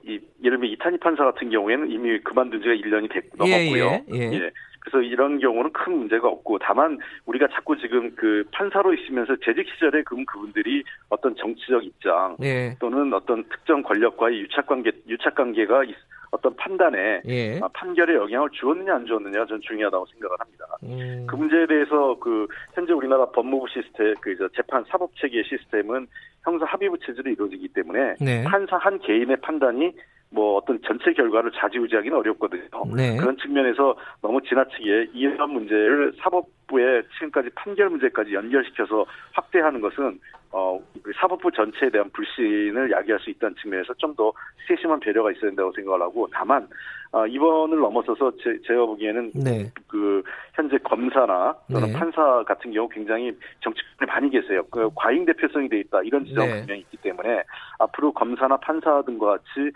이, 0.03 0.19
예를 0.43 0.57
들면 0.57 0.65
이탄희 0.71 0.97
판사 0.97 1.23
같은 1.23 1.49
경우에는 1.51 1.91
이미 1.91 2.19
그만둔 2.19 2.61
지가 2.61 2.73
1년이 2.73 3.13
됐, 3.13 3.23
넘었고요. 3.37 4.05
예, 4.13 4.31
예. 4.33 4.51
그래서 4.91 5.01
이런 5.01 5.39
경우는 5.39 5.71
큰 5.71 5.97
문제가 5.97 6.27
없고, 6.27 6.59
다만, 6.59 6.99
우리가 7.25 7.47
자꾸 7.53 7.77
지금 7.77 8.13
그 8.15 8.43
판사로 8.51 8.93
있으면서 8.93 9.35
재직 9.37 9.65
시절에 9.73 10.03
그 10.03 10.21
그분들이 10.25 10.83
어떤 11.09 11.33
정치적 11.35 11.83
입장, 11.85 12.35
예. 12.43 12.75
또는 12.79 13.13
어떤 13.13 13.43
특정 13.45 13.81
권력과의 13.81 14.41
유착 14.41 14.67
관계, 14.67 14.91
유착 15.07 15.35
관계가 15.35 15.85
있- 15.85 15.95
어떤 16.31 16.55
판단에, 16.55 17.21
예. 17.27 17.59
아, 17.61 17.67
판결에 17.73 18.15
영향을 18.15 18.49
주었느냐 18.51 18.95
안 18.95 19.05
주었느냐 19.05 19.45
저는 19.45 19.61
중요하다고 19.61 20.05
생각을 20.13 20.37
합니다. 20.39 20.65
음, 20.83 21.27
그 21.29 21.35
문제에 21.35 21.65
대해서 21.67 22.17
그 22.21 22.47
현재 22.73 22.93
우리나라 22.93 23.25
법무부 23.31 23.67
시스템 23.67 24.13
그 24.21 24.31
이제 24.31 24.47
재판 24.55 24.83
사법 24.87 25.11
체계 25.17 25.43
시스템은 25.43 26.07
형사 26.43 26.65
합의부 26.65 26.97
체제로 26.99 27.29
이루어지기 27.31 27.67
때문에 27.73 28.15
네. 28.21 28.43
판사 28.45 28.77
한 28.77 28.97
개인의 28.99 29.37
판단이 29.41 29.91
뭐 30.31 30.57
어떤 30.57 30.81
전체 30.83 31.11
결과를 31.13 31.51
좌지우지하기는 31.51 32.17
어렵거든요. 32.17 32.63
네. 32.95 33.17
그런 33.17 33.37
측면에서 33.37 33.95
너무 34.21 34.41
지나치게 34.41 35.09
이런 35.13 35.51
문제를 35.51 36.13
사법부의 36.21 37.03
지금까지 37.15 37.49
판결 37.55 37.89
문제까지 37.89 38.33
연결시켜서 38.33 39.05
확대하는 39.33 39.81
것은 39.81 40.19
어, 40.53 40.79
그 41.03 41.11
사법부 41.19 41.51
전체에 41.51 41.89
대한 41.89 42.09
불신을 42.11 42.91
야기할 42.91 43.19
수 43.19 43.29
있다는 43.29 43.55
측면에서 43.61 43.93
좀 43.95 44.11
더 44.15 44.33
세심한 44.67 44.99
배려가 44.99 45.31
있어야 45.31 45.49
된다고 45.49 45.71
생각을 45.73 46.01
하고 46.01 46.27
다만 46.31 46.67
어, 47.11 47.25
이번을 47.27 47.79
넘어서서 47.79 48.31
제, 48.41 48.57
제가 48.65 48.85
보기에는 48.85 49.31
네. 49.35 49.71
그 49.87 50.23
현재 50.53 50.77
검사나 50.77 51.55
또는 51.71 51.87
네. 51.87 51.93
판사 51.93 52.43
같은 52.43 52.71
경우 52.71 52.87
굉장히 52.87 53.37
정치권에 53.61 54.11
많이 54.11 54.29
계세요. 54.29 54.63
그 54.71 54.89
과잉 54.95 55.25
대표성이 55.25 55.67
돼 55.67 55.79
있다 55.79 56.01
이런 56.03 56.25
지적이 56.25 56.47
네. 56.47 56.59
분명히 56.59 56.81
있기 56.81 56.97
때문에 56.97 57.43
앞으로 57.79 58.13
검사나 58.13 58.57
판사 58.57 59.01
등과 59.01 59.37
같이 59.37 59.71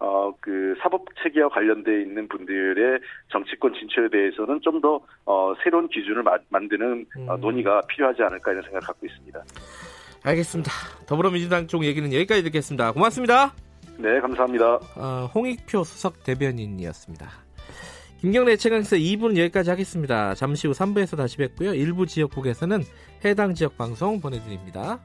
어 0.00 0.32
그 0.40 0.74
사법 0.82 1.04
체계와 1.22 1.48
관련돼 1.50 2.02
있는 2.02 2.26
분들의 2.28 3.00
정치권 3.30 3.74
진출에 3.74 4.08
대해서는 4.08 4.60
좀 4.62 4.80
더 4.80 5.00
어, 5.26 5.52
새로운 5.62 5.88
기준을 5.88 6.22
마- 6.22 6.38
만드는 6.48 7.06
어, 7.28 7.34
음. 7.34 7.40
논의가 7.40 7.82
필요하지 7.82 8.22
않을까 8.22 8.52
이런 8.52 8.62
생각을 8.62 8.80
갖고 8.86 9.04
있습니다. 9.06 9.42
알겠습니다. 10.22 10.70
더불어민주당 11.06 11.66
쪽 11.66 11.84
얘기는 11.84 12.10
여기까지 12.12 12.42
듣겠습니다. 12.44 12.92
고맙습니다. 12.92 13.52
네, 13.98 14.20
감사합니다. 14.20 14.78
어, 14.96 15.30
홍익표 15.34 15.84
수석 15.84 16.24
대변인이었습니다. 16.24 17.28
김경래 18.20 18.56
최강사 18.56 18.96
2부는 18.96 19.36
여기까지 19.38 19.68
하겠습니다. 19.70 20.34
잠시 20.34 20.66
후 20.66 20.72
3부에서 20.72 21.16
다시 21.16 21.36
뵙고요. 21.38 21.74
일부 21.74 22.06
지역국에서는 22.06 22.80
해당 23.24 23.54
지역 23.54 23.76
방송 23.76 24.20
보내드립니다. 24.20 24.98